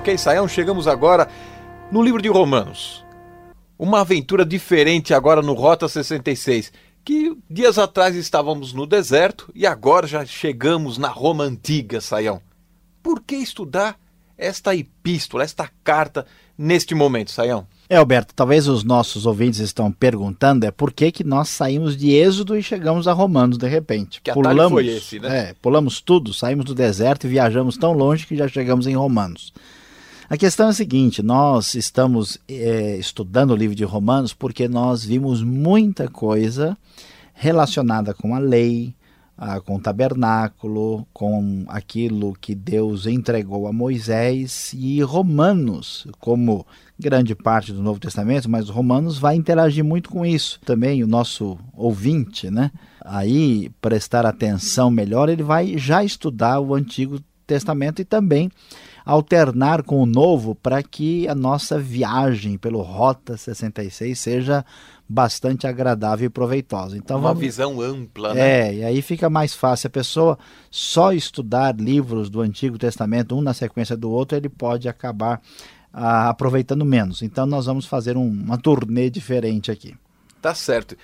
Ok, 0.07 0.17
Saião, 0.17 0.47
chegamos 0.47 0.87
agora 0.87 1.27
no 1.91 2.01
livro 2.01 2.21
de 2.21 2.29
Romanos. 2.29 3.03
Uma 3.77 3.99
aventura 3.99 4.45
diferente 4.45 5.13
agora 5.13 5.41
no 5.41 5.51
Rota 5.51 5.85
66, 5.85 6.71
que 7.03 7.37
dias 7.49 7.77
atrás 7.77 8.15
estávamos 8.15 8.71
no 8.71 8.87
deserto 8.87 9.51
e 9.53 9.67
agora 9.67 10.07
já 10.07 10.25
chegamos 10.25 10.97
na 10.97 11.09
Roma 11.09 11.43
antiga, 11.43 11.99
Saião. 11.99 12.41
Por 13.03 13.21
que 13.21 13.35
estudar 13.35 13.99
esta 14.37 14.73
epístola, 14.73 15.43
esta 15.43 15.69
carta 15.83 16.25
neste 16.57 16.95
momento, 16.95 17.29
Saião? 17.29 17.67
É, 17.89 17.97
Alberto, 17.97 18.33
talvez 18.33 18.65
os 18.69 18.85
nossos 18.85 19.25
ouvintes 19.25 19.59
estão 19.59 19.91
perguntando 19.91 20.65
é 20.65 20.71
por 20.71 20.93
que, 20.93 21.11
que 21.11 21.23
nós 21.25 21.49
saímos 21.49 21.97
de 21.97 22.11
Êxodo 22.11 22.55
e 22.55 22.63
chegamos 22.63 23.09
a 23.09 23.11
Romanos 23.11 23.57
de 23.57 23.67
repente. 23.67 24.21
Que 24.21 24.31
pulamos, 24.31 24.71
foi 24.71 24.87
esse, 24.87 25.19
né? 25.19 25.37
É, 25.49 25.55
pulamos 25.61 25.99
tudo, 25.99 26.33
saímos 26.33 26.63
do 26.63 26.73
deserto 26.73 27.27
e 27.27 27.29
viajamos 27.29 27.75
tão 27.75 27.91
longe 27.91 28.25
que 28.25 28.37
já 28.37 28.47
chegamos 28.47 28.87
em 28.87 28.95
Romanos. 28.95 29.51
A 30.29 30.35
questão 30.35 30.67
é 30.67 30.69
a 30.71 30.73
seguinte: 30.73 31.23
nós 31.23 31.73
estamos 31.73 32.37
é, 32.49 32.97
estudando 32.97 33.51
o 33.51 33.55
livro 33.55 33.75
de 33.75 33.85
Romanos 33.85 34.33
porque 34.33 34.67
nós 34.67 35.03
vimos 35.05 35.41
muita 35.41 36.09
coisa 36.09 36.77
relacionada 37.33 38.13
com 38.13 38.35
a 38.35 38.39
lei, 38.39 38.93
com 39.65 39.75
o 39.75 39.79
tabernáculo, 39.79 41.07
com 41.13 41.63
aquilo 41.67 42.35
que 42.41 42.55
Deus 42.55 43.05
entregou 43.05 43.67
a 43.67 43.71
Moisés 43.71 44.73
e 44.75 44.99
Romanos, 45.01 46.07
como 46.19 46.65
grande 46.99 47.35
parte 47.35 47.71
do 47.71 47.83
Novo 47.83 47.99
Testamento, 47.99 48.49
mas 48.49 48.67
Romanos 48.67 49.19
vai 49.19 49.35
interagir 49.35 49.85
muito 49.85 50.09
com 50.09 50.25
isso. 50.25 50.59
Também 50.65 51.03
o 51.03 51.07
nosso 51.07 51.57
ouvinte, 51.73 52.49
né? 52.49 52.71
Aí 52.99 53.69
prestar 53.79 54.25
atenção 54.25 54.89
melhor, 54.89 55.29
ele 55.29 55.43
vai 55.43 55.77
já 55.77 56.03
estudar 56.03 56.59
o 56.59 56.73
Antigo 56.73 57.21
Testamento 57.45 58.01
e 58.01 58.05
também 58.05 58.51
alternar 59.07 59.83
com 59.83 60.03
o 60.03 60.05
Novo 60.05 60.53
para 60.53 60.83
que 60.83 61.25
a 61.29 61.33
nossa 61.33 61.79
viagem 61.79 62.57
pelo 62.57 62.81
Rota 62.81 63.37
66 63.37 64.19
seja 64.19 64.65
bastante 65.07 65.65
agradável 65.65 66.25
e 66.25 66.29
proveitosa. 66.29 66.97
Então, 66.97 67.17
Uma 67.17 67.29
vamos... 67.29 67.39
visão 67.39 67.79
ampla, 67.79 68.33
né? 68.33 68.67
É, 68.69 68.73
e 68.75 68.83
aí 68.83 69.01
fica 69.01 69.29
mais 69.29 69.53
fácil 69.53 69.87
a 69.87 69.91
pessoa 69.91 70.37
só 70.69 71.13
estudar 71.13 71.73
livros 71.79 72.29
do 72.29 72.41
Antigo 72.41 72.77
Testamento, 72.77 73.33
um 73.33 73.41
na 73.41 73.53
sequência 73.53 73.95
do 73.95 74.11
outro, 74.11 74.37
ele 74.37 74.49
pode 74.49 74.89
acabar 74.89 75.41
ah, 75.93 76.27
aproveitando 76.27 76.83
menos. 76.83 77.21
Então 77.21 77.45
nós 77.45 77.65
vamos 77.65 77.85
fazer 77.85 78.17
um, 78.17 78.27
uma 78.27 78.57
turnê 78.57 79.09
diferente 79.09 79.71
aqui. 79.71 79.95
Tá 80.41 80.53
certo. 80.53 80.97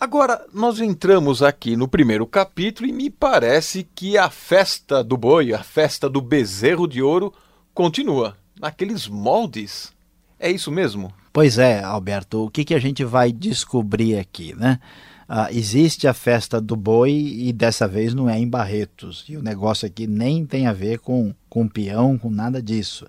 Agora, 0.00 0.46
nós 0.54 0.80
entramos 0.80 1.42
aqui 1.42 1.76
no 1.76 1.86
primeiro 1.86 2.26
capítulo 2.26 2.88
e 2.88 2.92
me 2.92 3.10
parece 3.10 3.86
que 3.94 4.16
a 4.16 4.30
festa 4.30 5.04
do 5.04 5.14
boi, 5.14 5.52
a 5.52 5.62
festa 5.62 6.08
do 6.08 6.22
bezerro 6.22 6.88
de 6.88 7.02
ouro, 7.02 7.34
continua 7.74 8.34
naqueles 8.58 9.06
moldes. 9.06 9.92
É 10.38 10.50
isso 10.50 10.72
mesmo? 10.72 11.12
Pois 11.30 11.58
é, 11.58 11.82
Alberto, 11.82 12.46
o 12.46 12.50
que, 12.50 12.64
que 12.64 12.74
a 12.74 12.78
gente 12.78 13.04
vai 13.04 13.30
descobrir 13.30 14.18
aqui, 14.18 14.54
né? 14.56 14.80
Ah, 15.28 15.52
existe 15.52 16.08
a 16.08 16.14
festa 16.14 16.58
do 16.62 16.76
boi 16.76 17.12
e 17.12 17.52
dessa 17.52 17.86
vez 17.86 18.14
não 18.14 18.28
é 18.28 18.38
em 18.38 18.48
Barretos. 18.48 19.26
E 19.28 19.36
o 19.36 19.42
negócio 19.42 19.86
aqui 19.86 20.06
nem 20.06 20.46
tem 20.46 20.66
a 20.66 20.72
ver 20.72 21.00
com, 21.00 21.34
com 21.46 21.68
peão, 21.68 22.16
com 22.16 22.30
nada 22.30 22.62
disso. 22.62 23.06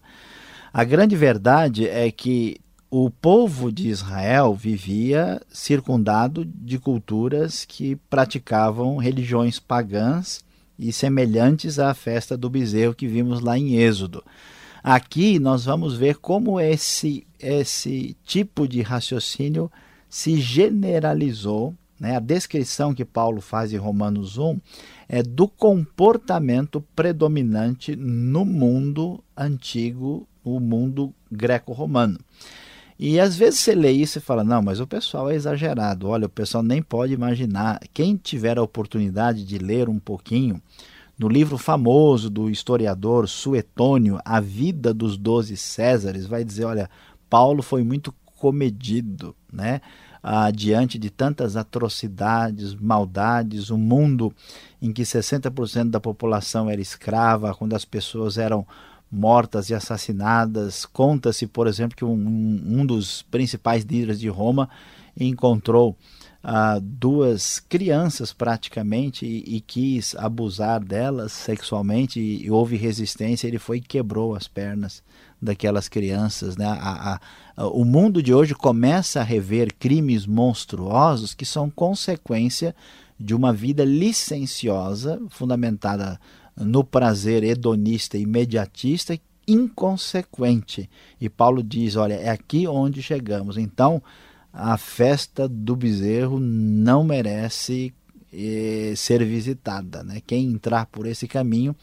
A 0.73 0.83
grande 0.83 1.15
verdade 1.15 1.87
é 1.87 2.11
que 2.11 2.59
o 2.93 3.09
povo 3.09 3.71
de 3.71 3.87
Israel 3.87 4.53
vivia 4.53 5.41
circundado 5.49 6.43
de 6.43 6.77
culturas 6.77 7.63
que 7.63 7.95
praticavam 7.95 8.97
religiões 8.97 9.59
pagãs 9.59 10.43
e 10.77 10.91
semelhantes 10.91 11.79
à 11.79 11.93
festa 11.93 12.35
do 12.35 12.49
bezerro 12.49 12.93
que 12.93 13.07
vimos 13.07 13.39
lá 13.39 13.57
em 13.57 13.77
Êxodo. 13.77 14.21
Aqui 14.83 15.39
nós 15.39 15.63
vamos 15.63 15.95
ver 15.95 16.17
como 16.17 16.59
esse, 16.59 17.25
esse 17.39 18.17
tipo 18.25 18.67
de 18.67 18.81
raciocínio 18.81 19.71
se 20.09 20.41
generalizou. 20.41 21.73
Né? 21.97 22.17
A 22.17 22.19
descrição 22.19 22.93
que 22.93 23.05
Paulo 23.05 23.39
faz 23.39 23.71
em 23.71 23.77
Romanos 23.77 24.37
1 24.37 24.59
é 25.07 25.23
do 25.23 25.47
comportamento 25.47 26.83
predominante 26.93 27.95
no 27.95 28.43
mundo 28.43 29.23
antigo, 29.37 30.27
o 30.43 30.59
mundo 30.59 31.13
greco-romano. 31.31 32.19
E 33.03 33.19
às 33.19 33.35
vezes 33.35 33.61
você 33.61 33.73
lê 33.73 33.91
isso 33.91 34.19
e 34.19 34.21
fala: 34.21 34.43
não, 34.43 34.61
mas 34.61 34.79
o 34.79 34.85
pessoal 34.85 35.31
é 35.31 35.33
exagerado. 35.33 36.07
Olha, 36.07 36.27
o 36.27 36.29
pessoal 36.29 36.63
nem 36.63 36.83
pode 36.83 37.11
imaginar. 37.11 37.79
Quem 37.91 38.15
tiver 38.15 38.59
a 38.59 38.61
oportunidade 38.61 39.43
de 39.43 39.57
ler 39.57 39.89
um 39.89 39.97
pouquinho, 39.97 40.61
no 41.17 41.27
livro 41.27 41.57
famoso 41.57 42.29
do 42.29 42.47
historiador 42.47 43.27
Suetônio, 43.27 44.19
A 44.23 44.39
Vida 44.39 44.93
dos 44.93 45.17
Doze 45.17 45.57
Césares, 45.57 46.27
vai 46.27 46.43
dizer: 46.43 46.65
olha, 46.65 46.87
Paulo 47.27 47.63
foi 47.63 47.83
muito 47.83 48.13
comedido, 48.37 49.35
né? 49.51 49.81
Ah, 50.21 50.51
diante 50.51 50.99
de 50.99 51.09
tantas 51.09 51.57
atrocidades, 51.57 52.75
maldades, 52.75 53.71
um 53.71 53.79
mundo 53.79 54.31
em 54.79 54.93
que 54.93 55.01
60% 55.01 55.89
da 55.89 55.99
população 55.99 56.69
era 56.69 56.79
escrava, 56.79 57.55
quando 57.55 57.73
as 57.73 57.83
pessoas 57.83 58.37
eram 58.37 58.63
mortas 59.11 59.69
e 59.69 59.73
assassinadas. 59.73 60.85
Conta-se, 60.85 61.45
por 61.45 61.67
exemplo, 61.67 61.97
que 61.97 62.05
um, 62.05 62.13
um, 62.13 62.85
dos 62.85 63.23
principais 63.23 63.83
líderes 63.83 64.19
de 64.19 64.29
Roma 64.29 64.69
encontrou 65.19 65.97
ah, 66.43 66.79
duas 66.81 67.59
crianças 67.59 68.33
praticamente 68.33 69.25
e, 69.25 69.57
e, 69.57 69.61
quis 69.61 70.15
abusar 70.15 70.83
delas 70.83 71.33
sexualmente 71.33 72.19
e, 72.19 72.45
e, 72.45 72.49
houve 72.49 72.77
resistência. 72.77 73.47
Ele 73.47 73.59
foi 73.59 73.77
e 73.77 73.81
quebrou 73.81 74.33
as 74.33 74.47
pernas 74.47 75.03
daquelas 75.41 75.89
crianças. 75.89 76.55
Né? 76.55 76.65
A, 76.65 77.19
a, 77.57 77.67
o 77.67 77.83
mundo 77.83 78.23
de 78.23 78.33
hoje 78.33 78.55
começa 78.55 79.19
a 79.19 79.23
rever 79.23 79.73
crimes 79.77 80.25
monstruosos 80.25 81.33
que 81.33 81.45
são 81.45 81.69
consequência 81.69 82.73
de 83.19 83.35
uma 83.35 83.53
vida 83.53 83.85
licenciosa 83.85 85.21
fundamentada 85.29 86.19
no 86.55 86.83
prazer 86.83 87.43
hedonista 87.43 88.17
imediatista 88.17 89.17
inconsequente. 89.47 90.89
E 91.19 91.29
Paulo 91.29 91.63
diz: 91.63 91.95
olha, 91.95 92.15
é 92.15 92.29
aqui 92.29 92.67
onde 92.67 93.01
chegamos. 93.01 93.57
Então, 93.57 94.01
a 94.53 94.77
festa 94.77 95.47
do 95.47 95.75
bezerro 95.75 96.39
não 96.39 97.03
merece 97.03 97.93
eh, 98.33 98.93
ser 98.95 99.23
visitada. 99.25 100.03
Né? 100.03 100.21
Quem 100.25 100.45
entrar 100.45 100.85
por 100.87 101.05
esse 101.05 101.27
caminho 101.27 101.75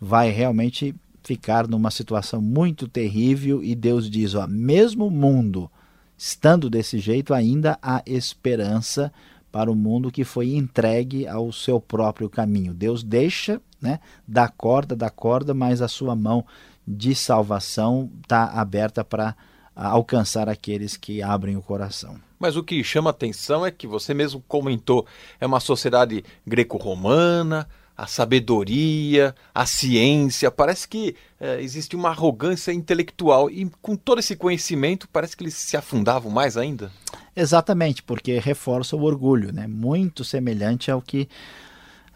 vai 0.00 0.30
realmente 0.30 0.94
ficar 1.22 1.66
numa 1.66 1.90
situação 1.90 2.40
muito 2.40 2.86
terrível. 2.88 3.62
E 3.62 3.74
Deus 3.74 4.10
diz: 4.10 4.34
ó, 4.34 4.46
mesmo 4.46 5.06
o 5.06 5.10
mundo 5.10 5.70
estando 6.18 6.70
desse 6.70 6.98
jeito, 6.98 7.34
ainda 7.34 7.78
há 7.82 8.02
esperança 8.06 9.12
para 9.56 9.72
o 9.72 9.74
mundo 9.74 10.12
que 10.12 10.22
foi 10.22 10.54
entregue 10.54 11.26
ao 11.26 11.50
seu 11.50 11.80
próprio 11.80 12.28
caminho. 12.28 12.74
Deus 12.74 13.02
deixa 13.02 13.58
né? 13.80 14.00
da 14.28 14.48
corda, 14.48 14.94
da 14.94 15.08
corda, 15.08 15.54
mas 15.54 15.80
a 15.80 15.88
sua 15.88 16.14
mão 16.14 16.44
de 16.86 17.14
salvação 17.14 18.10
está 18.20 18.44
aberta 18.48 19.02
para 19.02 19.34
alcançar 19.74 20.46
aqueles 20.46 20.94
que 20.94 21.22
abrem 21.22 21.56
o 21.56 21.62
coração. 21.62 22.20
Mas 22.38 22.54
o 22.54 22.62
que 22.62 22.84
chama 22.84 23.08
atenção 23.08 23.64
é 23.64 23.70
que 23.70 23.86
você 23.86 24.12
mesmo 24.12 24.44
comentou, 24.46 25.06
é 25.40 25.46
uma 25.46 25.58
sociedade 25.58 26.22
greco-romana, 26.46 27.66
a 27.96 28.06
sabedoria, 28.06 29.34
a 29.54 29.64
ciência, 29.64 30.50
parece 30.50 30.86
que 30.86 31.16
é, 31.40 31.62
existe 31.62 31.96
uma 31.96 32.10
arrogância 32.10 32.72
intelectual 32.72 33.48
e 33.48 33.70
com 33.80 33.96
todo 33.96 34.18
esse 34.18 34.36
conhecimento 34.36 35.08
parece 35.10 35.34
que 35.34 35.44
eles 35.44 35.54
se 35.54 35.78
afundavam 35.78 36.30
mais 36.30 36.58
ainda. 36.58 36.92
Exatamente, 37.36 38.02
porque 38.02 38.38
reforça 38.38 38.96
o 38.96 39.02
orgulho, 39.02 39.52
né? 39.52 39.66
muito 39.66 40.24
semelhante 40.24 40.90
ao 40.90 41.02
que 41.02 41.28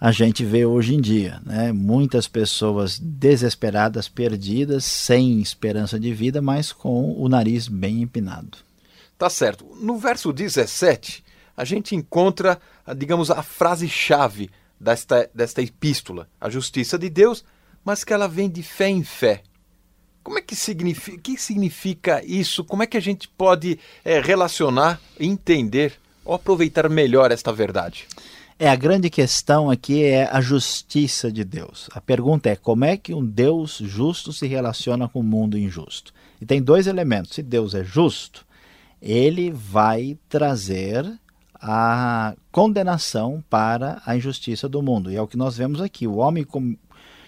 a 0.00 0.10
gente 0.10 0.44
vê 0.46 0.64
hoje 0.64 0.94
em 0.94 1.00
dia. 1.00 1.42
Né? 1.44 1.72
Muitas 1.72 2.26
pessoas 2.26 2.98
desesperadas, 2.98 4.08
perdidas, 4.08 4.86
sem 4.86 5.38
esperança 5.40 6.00
de 6.00 6.14
vida, 6.14 6.40
mas 6.40 6.72
com 6.72 7.12
o 7.20 7.28
nariz 7.28 7.68
bem 7.68 8.00
empinado. 8.00 8.56
Tá 9.18 9.28
certo. 9.28 9.66
No 9.78 9.98
verso 9.98 10.32
17, 10.32 11.22
a 11.54 11.64
gente 11.66 11.94
encontra, 11.94 12.58
digamos, 12.96 13.30
a 13.30 13.42
frase-chave 13.42 14.50
desta, 14.80 15.28
desta 15.34 15.60
epístola, 15.60 16.26
a 16.40 16.48
justiça 16.48 16.98
de 16.98 17.10
Deus, 17.10 17.44
mas 17.84 18.02
que 18.02 18.14
ela 18.14 18.26
vem 18.26 18.48
de 18.48 18.62
fé 18.62 18.88
em 18.88 19.04
fé. 19.04 19.42
Como 20.22 20.38
é 20.38 20.42
que 20.42 20.54
significa, 20.54 21.18
que 21.18 21.36
significa 21.36 22.22
isso? 22.24 22.64
Como 22.64 22.82
é 22.82 22.86
que 22.86 22.96
a 22.96 23.00
gente 23.00 23.26
pode 23.28 23.78
é, 24.04 24.20
relacionar, 24.20 25.00
entender 25.18 25.94
ou 26.24 26.34
aproveitar 26.34 26.88
melhor 26.88 27.32
esta 27.32 27.52
verdade? 27.52 28.06
É, 28.58 28.68
a 28.68 28.76
grande 28.76 29.08
questão 29.08 29.70
aqui 29.70 30.04
é 30.04 30.28
a 30.30 30.40
justiça 30.42 31.32
de 31.32 31.44
Deus. 31.44 31.88
A 31.92 32.00
pergunta 32.00 32.50
é 32.50 32.56
como 32.56 32.84
é 32.84 32.94
que 32.94 33.14
um 33.14 33.24
Deus 33.24 33.78
justo 33.82 34.34
se 34.34 34.46
relaciona 34.46 35.08
com 35.08 35.20
o 35.20 35.22
um 35.22 35.26
mundo 35.26 35.56
injusto? 35.56 36.12
E 36.40 36.44
tem 36.44 36.60
dois 36.60 36.86
elementos. 36.86 37.32
Se 37.32 37.42
Deus 37.42 37.74
é 37.74 37.82
justo, 37.82 38.44
ele 39.00 39.50
vai 39.50 40.18
trazer 40.28 41.10
a 41.54 42.34
condenação 42.52 43.42
para 43.48 44.02
a 44.04 44.14
injustiça 44.14 44.68
do 44.68 44.82
mundo. 44.82 45.10
E 45.10 45.16
é 45.16 45.22
o 45.22 45.26
que 45.26 45.38
nós 45.38 45.56
vemos 45.56 45.80
aqui. 45.80 46.06
O 46.06 46.16
homem 46.16 46.46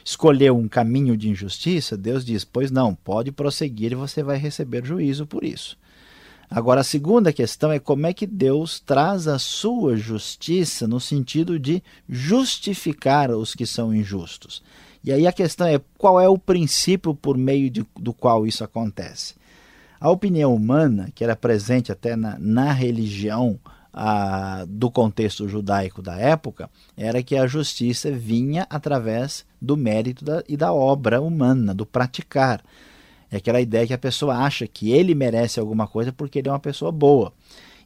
escolheu 0.05 0.57
um 0.57 0.69
caminho 0.69 1.17
de 1.17 1.29
injustiça, 1.29 1.97
Deus 1.97 2.25
diz: 2.25 2.45
Pois 2.45 2.71
não, 2.71 2.95
pode 2.95 3.33
prosseguir 3.33 3.93
e 3.93 3.97
você 3.97 4.23
vai 4.23 4.37
receber 4.37 4.85
juízo 4.85 5.27
por 5.27 5.45
isso. 5.45 5.77
Agora, 6.51 6.83
a 6.83 6.85
segunda 6.85 7.33
questão 7.33 7.73
é 7.73 7.79
como 7.79 8.07
é 8.07 8.13
que 8.13 8.27
Deus 8.27 8.79
traz 8.79 9.27
a 9.27 9.39
sua 9.39 9.97
justiça 9.97 10.87
no 10.87 11.01
sentido 11.01 11.59
de 11.59 11.83
justificar 12.07 13.31
os 13.31 13.55
que 13.55 13.65
são 13.65 13.95
injustos. 13.95 14.63
E 15.03 15.11
aí 15.11 15.27
a 15.27 15.33
questão 15.33 15.67
é 15.67 15.81
qual 15.97 16.21
é 16.21 16.29
o 16.29 16.37
princípio 16.39 17.15
por 17.15 17.39
meio 17.39 17.71
de, 17.71 17.87
do 17.99 18.13
qual 18.13 18.47
isso 18.47 18.63
acontece. 18.63 19.35
A 19.99 20.11
opinião 20.11 20.55
humana, 20.55 21.11
que 21.15 21.25
era 21.25 21.35
presente 21.35 21.91
até 21.91 22.15
na, 22.17 22.39
na 22.39 22.71
religião 22.71 23.59
a, 23.93 24.65
do 24.69 24.91
contexto 24.91 25.49
judaico 25.49 26.01
da 26.01 26.17
época, 26.17 26.71
era 26.97 27.23
que 27.23 27.37
a 27.37 27.47
justiça 27.47 28.11
vinha 28.11 28.67
através 28.71 29.45
do 29.61 29.77
mérito 29.77 30.25
da, 30.25 30.43
e 30.49 30.57
da 30.57 30.73
obra 30.73 31.21
humana, 31.21 31.75
do 31.75 31.85
praticar. 31.85 32.63
É 33.31 33.37
aquela 33.37 33.61
ideia 33.61 33.87
que 33.87 33.95
a 33.95 33.99
pessoa 33.99 34.37
acha 34.37 34.67
que 34.67 34.91
ele 34.91 35.15
merece 35.15 35.59
alguma 35.59 35.87
coisa 35.87 36.13
porque 36.13 36.39
ele 36.39 36.49
é 36.49 36.53
uma 36.53 36.59
pessoa 36.59 36.93
boa. 36.93 37.33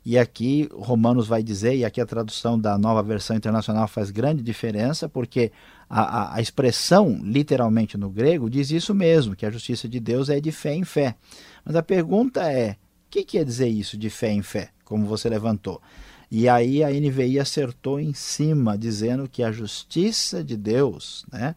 E 0.04 0.16
aqui 0.16 0.68
Romanos 0.72 1.26
vai 1.26 1.42
dizer, 1.42 1.74
e 1.74 1.84
aqui 1.84 2.00
a 2.00 2.06
tradução 2.06 2.56
da 2.56 2.78
nova 2.78 3.02
versão 3.02 3.36
internacional 3.36 3.88
faz 3.88 4.08
grande 4.12 4.40
diferença, 4.40 5.08
porque 5.08 5.50
a, 5.90 6.02
a, 6.02 6.36
a, 6.36 6.40
expressão, 6.40 7.18
literalmente 7.24 7.98
no 7.98 8.08
grego, 8.08 8.48
diz 8.48 8.70
isso 8.70 8.94
mesmo, 8.94 9.34
que 9.34 9.44
a 9.44 9.50
justiça 9.50 9.88
de 9.88 9.98
Deus 9.98 10.28
é 10.28 10.38
de 10.38 10.52
fé 10.52 10.76
em 10.76 10.84
fé. 10.84 11.16
Mas 11.64 11.74
a 11.74 11.82
pergunta 11.82 12.52
é: 12.52 12.72
o 12.72 12.76
que 13.10 13.24
quer 13.24 13.44
dizer 13.44 13.66
isso 13.66 13.96
de 13.96 14.08
fé 14.08 14.30
em 14.30 14.42
fé, 14.42 14.70
como 14.86 15.04
você 15.04 15.28
levantou? 15.28 15.82
E 16.30 16.48
aí 16.48 16.82
a 16.82 16.90
NVI 16.90 17.38
acertou 17.38 18.00
em 18.00 18.14
cima, 18.14 18.78
dizendo 18.78 19.28
que 19.28 19.42
a 19.42 19.52
justiça 19.52 20.42
de 20.42 20.56
Deus 20.56 21.24
né, 21.30 21.54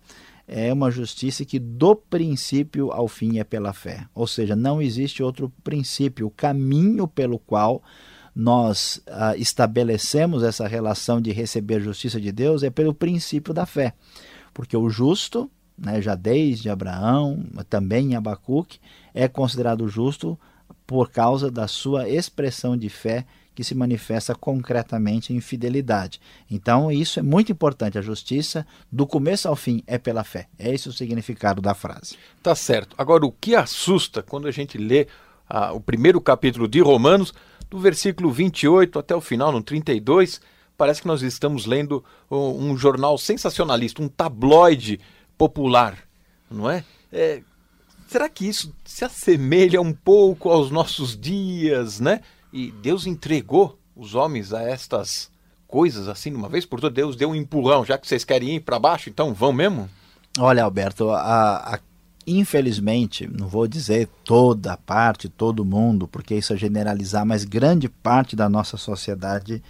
é 0.48 0.74
uma 0.74 0.92
justiça 0.92 1.46
que 1.46 1.58
do 1.58 1.96
princípio 1.96 2.92
ao 2.92 3.08
fim 3.08 3.40
é 3.40 3.44
pela 3.44 3.72
fé. 3.72 4.06
Ou 4.14 4.28
seja, 4.28 4.56
não 4.56 4.82
existe 4.82 5.24
outro 5.24 5.52
princípio. 5.64 6.28
O 6.28 6.32
caminho 6.32 7.08
pelo 7.08 7.40
qual 7.40 7.82
nós 8.36 9.02
ah, 9.08 9.36
estabelecemos 9.38 10.44
essa 10.44 10.68
relação 10.68 11.20
de 11.20 11.32
receber 11.32 11.76
a 11.76 11.80
justiça 11.80 12.22
de 12.22 12.32
Deus 12.32 12.64
é 12.64 12.70
pelo 12.70 12.94
princípio 12.94 13.54
da 13.54 13.66
fé. 13.66 13.94
Porque 14.54 14.78
o 14.78 14.90
justo, 14.90 15.50
né, 15.78 16.02
já 16.02 16.16
desde 16.16 16.70
Abraão, 16.70 17.44
também 17.70 18.12
em 18.12 18.16
Abacuque, 18.16 18.80
é 19.14 19.28
considerado 19.28 19.88
justo 19.88 20.38
por 20.90 21.12
causa 21.12 21.52
da 21.52 21.68
sua 21.68 22.10
expressão 22.10 22.76
de 22.76 22.90
fé 22.90 23.24
que 23.54 23.64
se 23.64 23.76
manifesta 23.76 24.34
concretamente 24.34 25.32
em 25.32 25.40
fidelidade. 25.40 26.20
Então, 26.50 26.92
isso 26.92 27.20
é 27.20 27.22
muito 27.22 27.52
importante. 27.52 28.00
A 28.00 28.02
justiça, 28.02 28.66
do 28.92 29.06
começo 29.06 29.48
ao 29.48 29.56
fim, 29.56 29.84
é 29.86 30.00
pela 30.00 30.24
fé. 30.24 30.48
É 30.58 30.74
esse 30.74 30.90
o 30.90 30.92
significado 30.92 31.62
da 31.62 31.76
frase. 31.76 32.18
Tá 32.42 32.56
certo. 32.56 32.96
Agora, 32.98 33.24
o 33.24 33.32
que 33.32 33.54
assusta 33.54 34.24
quando 34.24 34.48
a 34.48 34.52
gente 34.52 34.80
lê 34.80 35.06
ah, 35.48 35.74
o 35.74 35.80
primeiro 35.80 36.20
capítulo 36.20 36.68
de 36.68 36.82
Romanos, 36.82 37.36
do 37.70 37.78
versículo 37.78 38.32
28 38.32 38.98
até 38.98 39.16
o 39.16 39.22
final, 39.22 39.52
no 39.52 39.62
32, 39.62 40.42
parece 40.76 41.04
que 41.04 41.08
nós 41.08 41.22
estamos 41.22 41.68
lendo 41.68 42.04
um, 42.32 42.72
um 42.72 42.76
jornal 42.76 43.16
sensacionalista, 43.16 44.02
um 44.02 44.08
tabloide 44.08 45.00
popular, 45.38 46.00
não 46.50 46.68
é? 46.68 46.84
é? 47.14 47.44
Será 48.10 48.28
que 48.28 48.48
isso 48.48 48.74
se 48.84 49.06
assemelha 49.06 49.80
um 49.80 49.94
pouco 49.94 50.50
aos 50.50 50.72
nossos 50.72 51.16
dias, 51.16 52.00
né? 52.00 52.22
E 52.52 52.72
Deus 52.72 53.06
entregou 53.06 53.78
os 53.96 54.16
homens 54.16 54.52
a 54.52 54.64
estas 54.64 55.30
coisas 55.68 56.08
assim 56.08 56.32
de 56.32 56.36
uma 56.36 56.50
vez 56.50 56.66
por 56.66 56.82
todas. 56.82 56.96
Deus 56.96 57.16
deu 57.16 57.30
um 57.30 57.36
empurrão, 57.36 57.86
já 57.86 58.00
que 58.00 58.08
vocês 58.08 58.24
querem 58.24 58.56
ir 58.56 58.62
para 58.62 58.80
baixo, 58.80 59.12
então 59.12 59.32
vão 59.32 59.54
mesmo? 59.54 59.88
Olha, 60.40 60.64
Alberto, 60.64 61.12
a, 61.12 61.76
a, 61.76 61.80
infelizmente, 62.26 63.28
não 63.28 63.48
vou 63.48 63.68
dizer 63.68 64.10
toda 64.24 64.76
parte, 64.76 65.30
todo 65.30 65.64
mundo, 65.64 66.08
porque 66.08 66.34
isso 66.34 66.52
é 66.52 66.58
generalizar, 66.58 67.24
mas 67.24 67.46
grande 67.46 67.88
parte 67.88 68.36
da 68.36 68.50
nossa 68.50 68.76
sociedade 68.76 69.62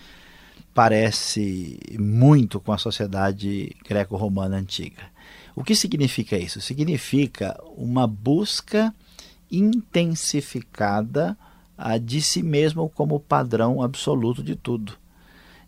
parece 0.74 1.78
muito 2.00 2.58
com 2.58 2.72
a 2.72 2.78
sociedade 2.78 3.76
greco-romana 3.86 4.56
antiga. 4.56 5.04
O 5.60 5.64
que 5.64 5.76
significa 5.76 6.38
isso? 6.38 6.62
Significa 6.62 7.62
uma 7.76 8.08
busca 8.08 8.96
intensificada 9.52 11.38
de 12.02 12.22
si 12.22 12.42
mesmo 12.42 12.88
como 12.88 13.20
padrão 13.20 13.82
absoluto 13.82 14.42
de 14.42 14.56
tudo. 14.56 14.94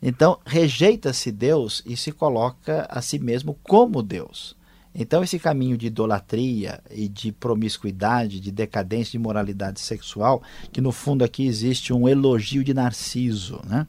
Então, 0.01 0.39
rejeita-se 0.45 1.29
Deus 1.29 1.83
e 1.85 1.97
se 1.97 2.13
coloca 2.13 2.87
a 2.89 3.01
si 3.01 3.19
mesmo 3.19 3.59
como 3.63 4.01
Deus. 4.01 4.55
Então, 4.95 5.21
esse 5.23 5.37
caminho 5.37 5.77
de 5.77 5.87
idolatria 5.87 6.81
e 6.89 7.09
de 7.09 7.33
promiscuidade, 7.33 8.39
de 8.39 8.49
decadência, 8.49 9.11
de 9.11 9.19
moralidade 9.19 9.81
sexual, 9.81 10.41
que 10.71 10.79
no 10.79 10.93
fundo 10.93 11.25
aqui 11.25 11.45
existe 11.45 11.91
um 11.91 12.07
elogio 12.07 12.63
de 12.63 12.73
Narciso, 12.73 13.59
né? 13.67 13.85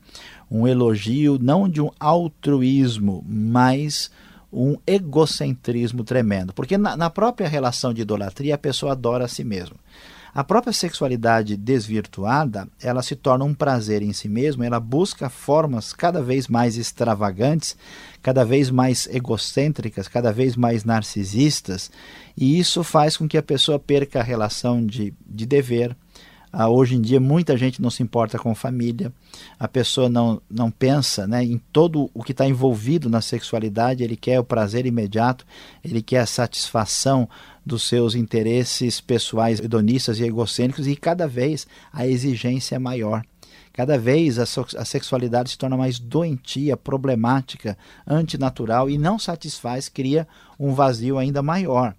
um 0.51 0.67
elogio 0.67 1.39
não 1.41 1.69
de 1.69 1.81
um 1.81 1.91
altruísmo, 2.01 3.25
mas 3.25 4.11
um 4.53 4.77
egocentrismo 4.87 6.05
tremendo. 6.05 6.53
Porque 6.53 6.77
na, 6.77 6.97
na 6.97 7.09
própria 7.09 7.49
relação 7.49 7.95
de 7.95 8.03
idolatria, 8.03 8.55
a 8.55 8.59
pessoa 8.59 8.93
adora 8.93 9.25
a 9.25 9.29
si 9.29 9.43
mesma. 9.43 9.77
A 10.35 10.43
própria 10.43 10.73
sexualidade 10.73 11.59
desvirtuada, 11.59 12.67
ela 12.81 13.03
se 13.03 13.15
torna 13.15 13.45
um 13.45 13.53
prazer 13.53 14.01
em 14.01 14.15
si 14.15 14.31
mesma, 14.31 14.65
ela 14.65 14.81
busca 14.81 15.29
formas 15.29 15.93
cada 15.93 16.23
vez 16.23 16.49
mais 16.49 16.79
extravagantes, 16.79 17.77
cada 18.23 18.43
vez 18.43 18.71
mais 18.71 19.07
egocêntricas, 19.09 20.09
cada 20.09 20.33
vez 20.33 20.57
mais 20.57 20.85
narcisistas, 20.85 21.91
e 22.35 22.59
isso 22.59 22.83
faz 22.83 23.15
com 23.15 23.29
que 23.29 23.37
a 23.37 23.43
pessoa 23.43 23.79
perca 23.79 24.21
a 24.21 24.23
relação 24.23 24.85
de, 24.87 25.13
de 25.27 25.45
dever, 25.45 25.95
ah, 26.53 26.69
hoje 26.69 26.97
em 26.97 27.01
dia, 27.01 27.19
muita 27.19 27.57
gente 27.57 27.81
não 27.81 27.89
se 27.89 28.03
importa 28.03 28.39
com 28.39 28.55
família, 28.55 29.11
a 29.59 29.67
pessoa 29.67 30.11
não, 30.11 30.41
não 30.51 30.71
pensa 30.71 31.27
né, 31.27 31.43
em 31.43 31.57
todo 31.73 32.11
o 32.13 32.23
que 32.23 32.33
está 32.33 32.47
envolvido 32.47 33.09
na 33.09 33.23
sexualidade, 33.23 34.05
ele 34.05 34.17
quer 34.17 34.39
o 34.39 34.45
prazer 34.45 34.85
imediato, 34.85 35.47
ele 35.83 36.03
quer 36.03 36.19
a 36.19 36.27
satisfação 36.27 37.27
dos 37.65 37.85
seus 37.85 38.15
interesses 38.15 39.01
pessoais, 39.01 39.61
hedonistas 39.61 40.21
e 40.21 40.25
egocêntricos, 40.25 40.87
e 40.87 40.95
cada 40.95 41.27
vez 41.27 41.67
a 41.91 42.07
exigência 42.07 42.77
é 42.77 42.79
maior. 42.79 43.25
Cada 43.73 43.97
vez 43.97 44.39
a, 44.39 44.43
a 44.43 44.85
sexualidade 44.85 45.51
se 45.51 45.57
torna 45.57 45.79
mais 45.79 45.99
doentia, 45.99 46.77
problemática, 46.77 47.79
antinatural 48.07 48.91
e 48.91 48.99
não 48.99 49.19
satisfaz, 49.19 49.89
cria 49.89 50.29
um 50.61 50.75
vazio 50.75 51.17
ainda 51.17 51.43
maior. 51.43 51.95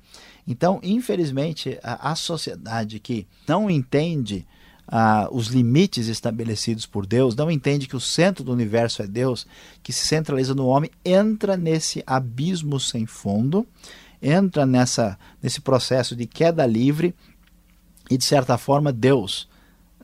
Então, 0.47 0.79
infelizmente, 0.83 1.79
a, 1.81 2.11
a 2.11 2.15
sociedade 2.15 2.99
que 2.99 3.27
não 3.47 3.69
entende 3.69 4.45
ah, 4.87 5.27
os 5.31 5.47
limites 5.47 6.07
estabelecidos 6.07 6.85
por 6.85 7.05
Deus, 7.05 7.35
não 7.35 7.49
entende 7.49 7.87
que 7.87 7.95
o 7.95 8.01
centro 8.01 8.43
do 8.43 8.51
universo 8.51 9.01
é 9.01 9.07
Deus, 9.07 9.47
que 9.81 9.93
se 9.93 10.05
centraliza 10.05 10.53
no 10.53 10.67
homem, 10.67 10.91
entra 11.05 11.55
nesse 11.55 12.03
abismo 12.05 12.79
sem 12.79 13.05
fundo, 13.05 13.65
entra 14.21 14.65
nessa, 14.65 15.17
nesse 15.41 15.61
processo 15.61 16.15
de 16.15 16.25
queda 16.25 16.65
livre 16.65 17.15
e, 18.09 18.17
de 18.17 18.25
certa 18.25 18.57
forma, 18.57 18.91
Deus. 18.91 19.47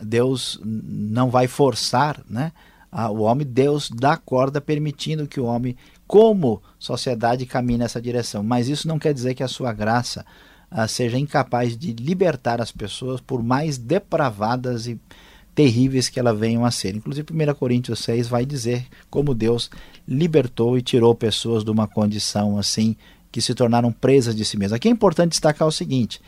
Deus 0.01 0.59
não 0.63 1.29
vai 1.29 1.47
forçar 1.47 2.23
né, 2.29 2.53
o 2.91 3.21
homem, 3.21 3.45
Deus 3.45 3.89
dá 3.89 4.17
corda 4.17 4.59
permitindo 4.59 5.27
que 5.27 5.39
o 5.39 5.45
homem 5.45 5.75
como 6.07 6.61
sociedade 6.79 7.45
caminhe 7.45 7.77
nessa 7.77 8.01
direção. 8.01 8.41
Mas 8.41 8.67
isso 8.67 8.87
não 8.87 8.97
quer 8.97 9.13
dizer 9.13 9.35
que 9.35 9.43
a 9.43 9.47
sua 9.47 9.71
graça 9.71 10.25
ah, 10.71 10.87
seja 10.87 11.17
incapaz 11.17 11.77
de 11.77 11.93
libertar 11.93 12.61
as 12.61 12.71
pessoas, 12.71 13.21
por 13.21 13.43
mais 13.43 13.77
depravadas 13.77 14.87
e 14.87 14.99
terríveis 15.53 16.09
que 16.09 16.19
elas 16.19 16.37
venham 16.37 16.65
a 16.65 16.71
ser. 16.71 16.95
Inclusive, 16.95 17.27
1 17.31 17.53
Coríntios 17.55 17.99
6 17.99 18.27
vai 18.27 18.45
dizer 18.45 18.87
como 19.09 19.35
Deus 19.35 19.69
libertou 20.07 20.77
e 20.77 20.81
tirou 20.81 21.13
pessoas 21.13 21.63
de 21.63 21.71
uma 21.71 21.87
condição 21.87 22.57
assim, 22.57 22.95
que 23.31 23.41
se 23.41 23.53
tornaram 23.53 23.91
presas 23.91 24.35
de 24.35 24.45
si 24.45 24.57
mesmas. 24.57 24.77
Aqui 24.77 24.87
é 24.87 24.91
importante 24.91 25.31
destacar 25.31 25.67
o 25.67 25.71
seguinte: 25.71 26.21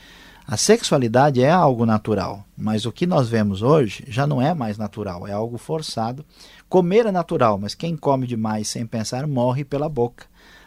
a 0.47 0.57
sexualidade 0.57 1.41
é 1.41 1.49
algo 1.49 1.85
natural, 1.85 2.45
mas 2.57 2.85
o 2.85 2.91
que 2.91 3.05
nós 3.05 3.29
vemos 3.29 3.61
hoje 3.61 4.03
já 4.07 4.25
não 4.25 4.41
é 4.41 4.53
mais 4.53 4.77
natural, 4.77 5.27
é 5.27 5.31
algo 5.31 5.57
forçado. 5.57 6.25
Comer 6.67 7.05
é 7.05 7.11
natural, 7.11 7.57
mas 7.57 7.75
quem 7.75 7.95
come 7.95 8.27
demais 8.27 8.67
sem 8.67 8.85
pensar 8.85 9.27
morre 9.27 9.63
pela 9.63 9.87
boca. 9.87 10.25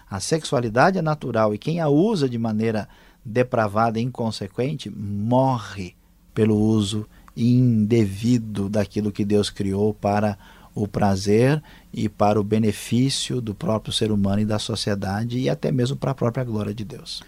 A 0.08 0.20
sexualidade 0.20 0.98
é 0.98 1.02
natural 1.02 1.54
e 1.54 1.58
quem 1.58 1.80
a 1.80 1.88
usa 1.88 2.28
de 2.28 2.38
maneira 2.38 2.88
depravada 3.24 3.98
e 3.98 4.02
inconsequente 4.02 4.88
morre 4.90 5.94
pelo 6.32 6.56
uso 6.56 7.06
indevido 7.36 8.68
daquilo 8.68 9.10
que 9.10 9.24
Deus 9.24 9.50
criou 9.50 9.92
para 9.92 10.38
o 10.74 10.86
prazer 10.88 11.62
e 11.92 12.08
para 12.08 12.40
o 12.40 12.44
benefício 12.44 13.40
do 13.40 13.54
próprio 13.54 13.92
ser 13.92 14.10
humano 14.10 14.40
e 14.40 14.44
da 14.44 14.58
sociedade 14.58 15.38
e 15.38 15.48
até 15.48 15.70
mesmo 15.70 15.96
para 15.96 16.10
a 16.10 16.14
própria 16.14 16.44
glória 16.44 16.74
de 16.74 16.84
Deus. 16.84 17.22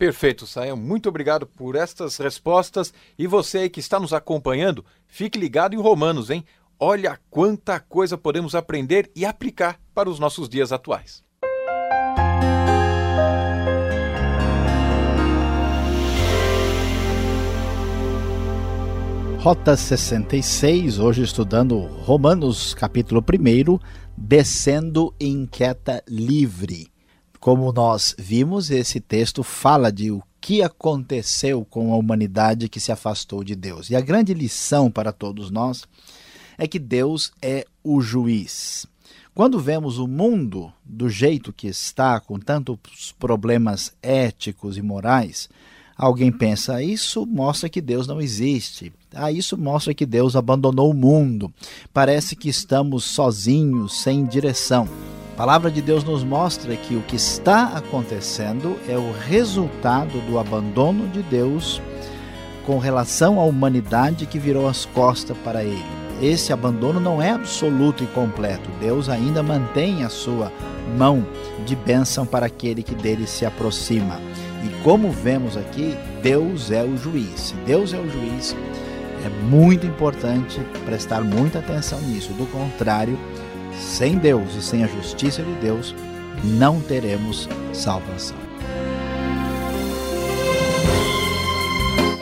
Perfeito, 0.00 0.46
Sael. 0.46 0.78
Muito 0.78 1.10
obrigado 1.10 1.46
por 1.46 1.76
estas 1.76 2.16
respostas. 2.16 2.90
E 3.18 3.26
você 3.26 3.58
aí 3.58 3.68
que 3.68 3.80
está 3.80 4.00
nos 4.00 4.14
acompanhando, 4.14 4.82
fique 5.06 5.38
ligado 5.38 5.74
em 5.74 5.78
Romanos, 5.78 6.30
hein? 6.30 6.42
Olha 6.78 7.20
quanta 7.28 7.78
coisa 7.78 8.16
podemos 8.16 8.54
aprender 8.54 9.10
e 9.14 9.26
aplicar 9.26 9.78
para 9.92 10.08
os 10.08 10.18
nossos 10.18 10.48
dias 10.48 10.72
atuais. 10.72 11.22
Rota 19.40 19.76
66, 19.76 20.98
hoje 20.98 21.24
estudando 21.24 21.78
Romanos 21.78 22.72
capítulo 22.72 23.22
1, 23.22 23.78
descendo 24.16 25.14
em 25.20 25.44
queda 25.44 26.02
livre. 26.08 26.90
Como 27.40 27.72
nós 27.72 28.14
vimos, 28.18 28.70
esse 28.70 29.00
texto 29.00 29.42
fala 29.42 29.90
de 29.90 30.10
o 30.10 30.22
que 30.42 30.62
aconteceu 30.62 31.64
com 31.64 31.90
a 31.90 31.96
humanidade 31.96 32.68
que 32.68 32.78
se 32.78 32.92
afastou 32.92 33.42
de 33.42 33.56
Deus. 33.56 33.88
E 33.88 33.96
a 33.96 34.00
grande 34.02 34.34
lição 34.34 34.90
para 34.90 35.10
todos 35.10 35.50
nós 35.50 35.84
é 36.58 36.68
que 36.68 36.78
Deus 36.78 37.32
é 37.40 37.64
o 37.82 38.02
juiz. 38.02 38.86
Quando 39.34 39.58
vemos 39.58 39.98
o 39.98 40.06
mundo 40.06 40.70
do 40.84 41.08
jeito 41.08 41.50
que 41.50 41.66
está, 41.66 42.20
com 42.20 42.38
tantos 42.38 43.14
problemas 43.18 43.90
éticos 44.02 44.76
e 44.76 44.82
morais, 44.82 45.48
alguém 45.96 46.30
pensa, 46.30 46.82
isso 46.82 47.24
mostra 47.24 47.70
que 47.70 47.80
Deus 47.80 48.06
não 48.06 48.20
existe. 48.20 48.92
Ah, 49.14 49.32
isso 49.32 49.56
mostra 49.56 49.94
que 49.94 50.04
Deus 50.04 50.36
abandonou 50.36 50.90
o 50.90 50.94
mundo. 50.94 51.50
Parece 51.90 52.36
que 52.36 52.50
estamos 52.50 53.04
sozinhos, 53.04 54.02
sem 54.02 54.26
direção. 54.26 54.86
Palavra 55.40 55.70
de 55.70 55.80
Deus 55.80 56.04
nos 56.04 56.22
mostra 56.22 56.76
que 56.76 56.94
o 56.94 57.00
que 57.00 57.16
está 57.16 57.68
acontecendo 57.68 58.78
é 58.86 58.98
o 58.98 59.10
resultado 59.10 60.20
do 60.26 60.38
abandono 60.38 61.08
de 61.08 61.22
Deus 61.22 61.80
com 62.66 62.78
relação 62.78 63.40
à 63.40 63.44
humanidade 63.44 64.26
que 64.26 64.38
virou 64.38 64.68
as 64.68 64.84
costas 64.84 65.34
para 65.38 65.64
ele. 65.64 65.82
esse 66.20 66.52
abandono 66.52 67.00
não 67.00 67.22
é 67.22 67.30
absoluto 67.30 68.04
e 68.04 68.06
completo. 68.08 68.68
Deus 68.78 69.08
ainda 69.08 69.42
mantém 69.42 70.04
a 70.04 70.10
sua 70.10 70.52
mão 70.98 71.26
de 71.64 71.74
bênção 71.74 72.26
para 72.26 72.44
aquele 72.44 72.82
que 72.82 72.94
dele 72.94 73.26
se 73.26 73.46
aproxima. 73.46 74.20
E 74.62 74.82
como 74.82 75.10
vemos 75.10 75.56
aqui, 75.56 75.96
Deus 76.22 76.70
é 76.70 76.84
o 76.84 76.98
juiz. 76.98 77.40
Se 77.40 77.54
Deus 77.64 77.94
é 77.94 77.98
o 77.98 78.10
juiz, 78.10 78.54
é 79.24 79.28
muito 79.48 79.86
importante 79.86 80.60
prestar 80.84 81.22
muita 81.22 81.60
atenção 81.60 81.98
nisso. 82.02 82.30
Do 82.34 82.44
contrário, 82.52 83.18
sem 83.74 84.16
Deus 84.16 84.54
e 84.54 84.62
sem 84.62 84.84
a 84.84 84.86
justiça 84.86 85.42
de 85.42 85.52
Deus, 85.54 85.92
não 86.44 86.80
teremos 86.80 87.48
salvação. 87.72 88.38